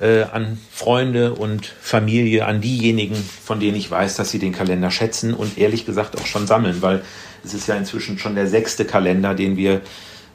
äh, 0.00 0.22
an 0.22 0.58
Freunde 0.70 1.34
und 1.34 1.66
Familie, 1.66 2.46
an 2.46 2.60
diejenigen, 2.60 3.16
von 3.16 3.60
denen 3.60 3.76
ich 3.76 3.90
weiß, 3.90 4.16
dass 4.16 4.30
sie 4.30 4.38
den 4.38 4.52
Kalender 4.52 4.90
schätzen 4.90 5.34
und 5.34 5.58
ehrlich 5.58 5.86
gesagt 5.86 6.20
auch 6.20 6.26
schon 6.26 6.46
sammeln, 6.46 6.82
weil 6.82 7.02
es 7.44 7.54
ist 7.54 7.66
ja 7.66 7.74
inzwischen 7.76 8.18
schon 8.18 8.34
der 8.34 8.46
sechste 8.46 8.84
Kalender, 8.84 9.34
den 9.34 9.56
wir 9.56 9.82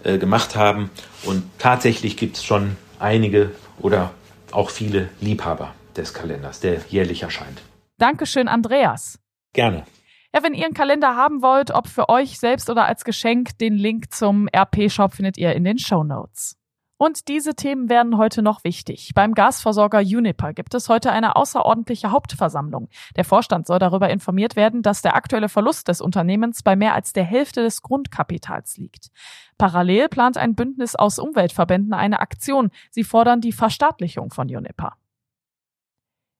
äh, 0.04 0.17
gemacht 0.17 0.56
haben. 0.56 0.89
Und 1.23 1.43
tatsächlich 1.58 2.17
gibt 2.17 2.38
es 2.38 2.43
schon 2.43 2.78
einige 2.99 3.51
oder 3.80 4.12
auch 4.51 4.69
viele 4.69 5.10
Liebhaber 5.19 5.73
des 5.97 6.13
Kalenders, 6.13 6.60
der 6.60 6.80
jährlich 6.89 7.23
erscheint. 7.23 7.62
Dankeschön, 7.97 8.47
Andreas. 8.47 9.19
Gerne. 9.54 9.86
Ja, 10.34 10.43
wenn 10.43 10.54
ihr 10.54 10.65
einen 10.65 10.73
Kalender 10.73 11.15
haben 11.15 11.41
wollt, 11.41 11.71
ob 11.71 11.88
für 11.88 12.10
euch 12.10 12.39
selbst 12.39 12.69
oder 12.69 12.86
als 12.86 13.06
Geschenk, 13.06 13.58
den 13.58 13.75
Link 13.75 14.13
zum 14.13 14.49
RP-Shop 14.54 15.13
findet 15.13 15.38
ihr 15.38 15.54
in 15.54 15.63
den 15.63 15.80
Show 15.80 16.04
Notes. 16.04 16.58
Und 16.97 17.27
diese 17.27 17.55
Themen 17.55 17.89
werden 17.89 18.17
heute 18.17 18.41
noch 18.41 18.63
wichtig. 18.63 19.12
Beim 19.13 19.34
Gasversorger 19.34 19.99
Uniper 19.99 20.53
gibt 20.53 20.73
es 20.73 20.88
heute 20.88 21.12
eine 21.12 21.36
außerordentliche 21.36 22.12
Hauptversammlung. 22.12 22.88
Der 23.17 23.25
Vorstand 23.25 23.67
soll 23.67 23.79
darüber 23.79 24.10
informiert 24.10 24.55
werden, 24.55 24.81
dass 24.81 25.01
der 25.01 25.15
aktuelle 25.15 25.49
Verlust 25.49 25.89
des 25.89 25.99
Unternehmens 25.99 26.63
bei 26.63 26.77
mehr 26.77 26.93
als 26.93 27.12
der 27.12 27.25
Hälfte 27.25 27.63
des 27.63 27.81
Grundkapitals 27.81 28.77
liegt. 28.77 29.10
Parallel 29.58 30.08
plant 30.08 30.38
ein 30.38 30.55
Bündnis 30.55 30.95
aus 30.95 31.19
Umweltverbänden 31.19 31.93
eine 31.93 32.21
Aktion. 32.21 32.71
Sie 32.91 33.03
fordern 33.03 33.41
die 33.41 33.51
Verstaatlichung 33.51 34.31
von 34.31 34.47
Uniper. 34.47 34.93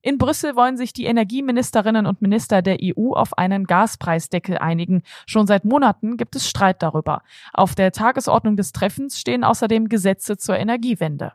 In 0.06 0.20
Brüssel 0.20 0.56
wollen 0.56 0.78
sich 0.78 0.94
die 0.94 1.06
Energieministerinnen 1.06 2.06
und 2.06 2.22
Minister 2.22 2.62
der 2.62 2.78
EU 2.80 3.14
auf 3.14 3.40
einen 3.40 3.64
Gaspreisdeckel 3.64 4.60
einigen. 4.60 5.02
Schon 5.26 5.48
seit 5.48 5.66
Monaten 5.66 6.16
gibt 6.16 6.36
es 6.36 6.48
Streit 6.48 6.84
darüber. 6.84 7.24
Auf 7.54 7.74
der 7.74 7.92
Tagesordnung 7.92 8.56
des 8.56 8.72
Treffens 8.72 9.20
stehen 9.20 9.44
außerdem 9.44 9.90
Gesetze 9.90 10.38
zur 10.38 10.58
Energiewende. 10.58 11.34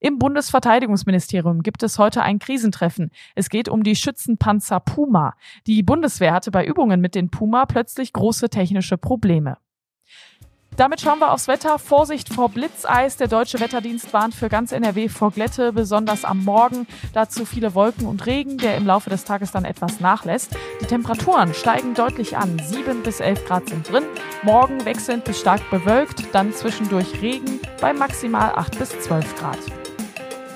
Im 0.00 0.18
Bundesverteidigungsministerium 0.18 1.62
gibt 1.62 1.84
es 1.84 1.96
heute 2.00 2.24
ein 2.24 2.40
Krisentreffen. 2.40 3.12
Es 3.36 3.48
geht 3.48 3.68
um 3.68 3.84
die 3.84 3.94
Schützenpanzer 3.94 4.80
Puma. 4.80 5.36
Die 5.68 5.84
Bundeswehr 5.84 6.32
hatte 6.32 6.50
bei 6.50 6.66
Übungen 6.66 7.00
mit 7.00 7.14
den 7.14 7.30
Puma 7.30 7.64
plötzlich 7.64 8.12
große 8.12 8.50
technische 8.50 8.98
Probleme. 8.98 9.58
Damit 10.76 11.00
schauen 11.00 11.20
wir 11.20 11.32
aufs 11.32 11.46
Wetter. 11.46 11.78
Vorsicht 11.78 12.32
vor 12.32 12.48
Blitzeis. 12.48 13.16
Der 13.16 13.28
deutsche 13.28 13.60
Wetterdienst 13.60 14.12
warnt 14.12 14.34
für 14.34 14.48
ganz 14.48 14.72
NRW 14.72 15.08
vor 15.08 15.30
Glätte, 15.30 15.72
besonders 15.72 16.24
am 16.24 16.44
Morgen. 16.44 16.86
Dazu 17.12 17.44
viele 17.44 17.74
Wolken 17.74 18.06
und 18.06 18.26
Regen, 18.26 18.58
der 18.58 18.76
im 18.76 18.86
Laufe 18.86 19.08
des 19.08 19.24
Tages 19.24 19.52
dann 19.52 19.64
etwas 19.64 20.00
nachlässt. 20.00 20.56
Die 20.80 20.86
Temperaturen 20.86 21.54
steigen 21.54 21.94
deutlich 21.94 22.36
an. 22.36 22.60
7 22.60 23.02
bis 23.04 23.20
11 23.20 23.44
Grad 23.46 23.68
sind 23.68 23.90
drin. 23.90 24.04
Morgen 24.42 24.84
wechselnd 24.84 25.24
bis 25.24 25.38
stark 25.40 25.62
bewölkt, 25.70 26.24
dann 26.32 26.52
zwischendurch 26.52 27.22
Regen 27.22 27.60
bei 27.80 27.92
maximal 27.92 28.52
8 28.56 28.78
bis 28.78 28.98
12 29.00 29.36
Grad. 29.36 29.58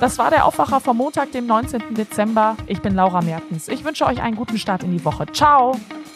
Das 0.00 0.18
war 0.18 0.30
der 0.30 0.44
Aufwacher 0.44 0.80
vom 0.80 0.96
Montag, 0.96 1.32
dem 1.32 1.46
19. 1.46 1.94
Dezember. 1.94 2.56
Ich 2.66 2.80
bin 2.82 2.94
Laura 2.94 3.20
Mertens. 3.20 3.68
Ich 3.68 3.84
wünsche 3.84 4.06
euch 4.06 4.20
einen 4.20 4.36
guten 4.36 4.58
Start 4.58 4.82
in 4.82 4.92
die 4.92 5.04
Woche. 5.04 5.26
Ciao! 5.32 5.76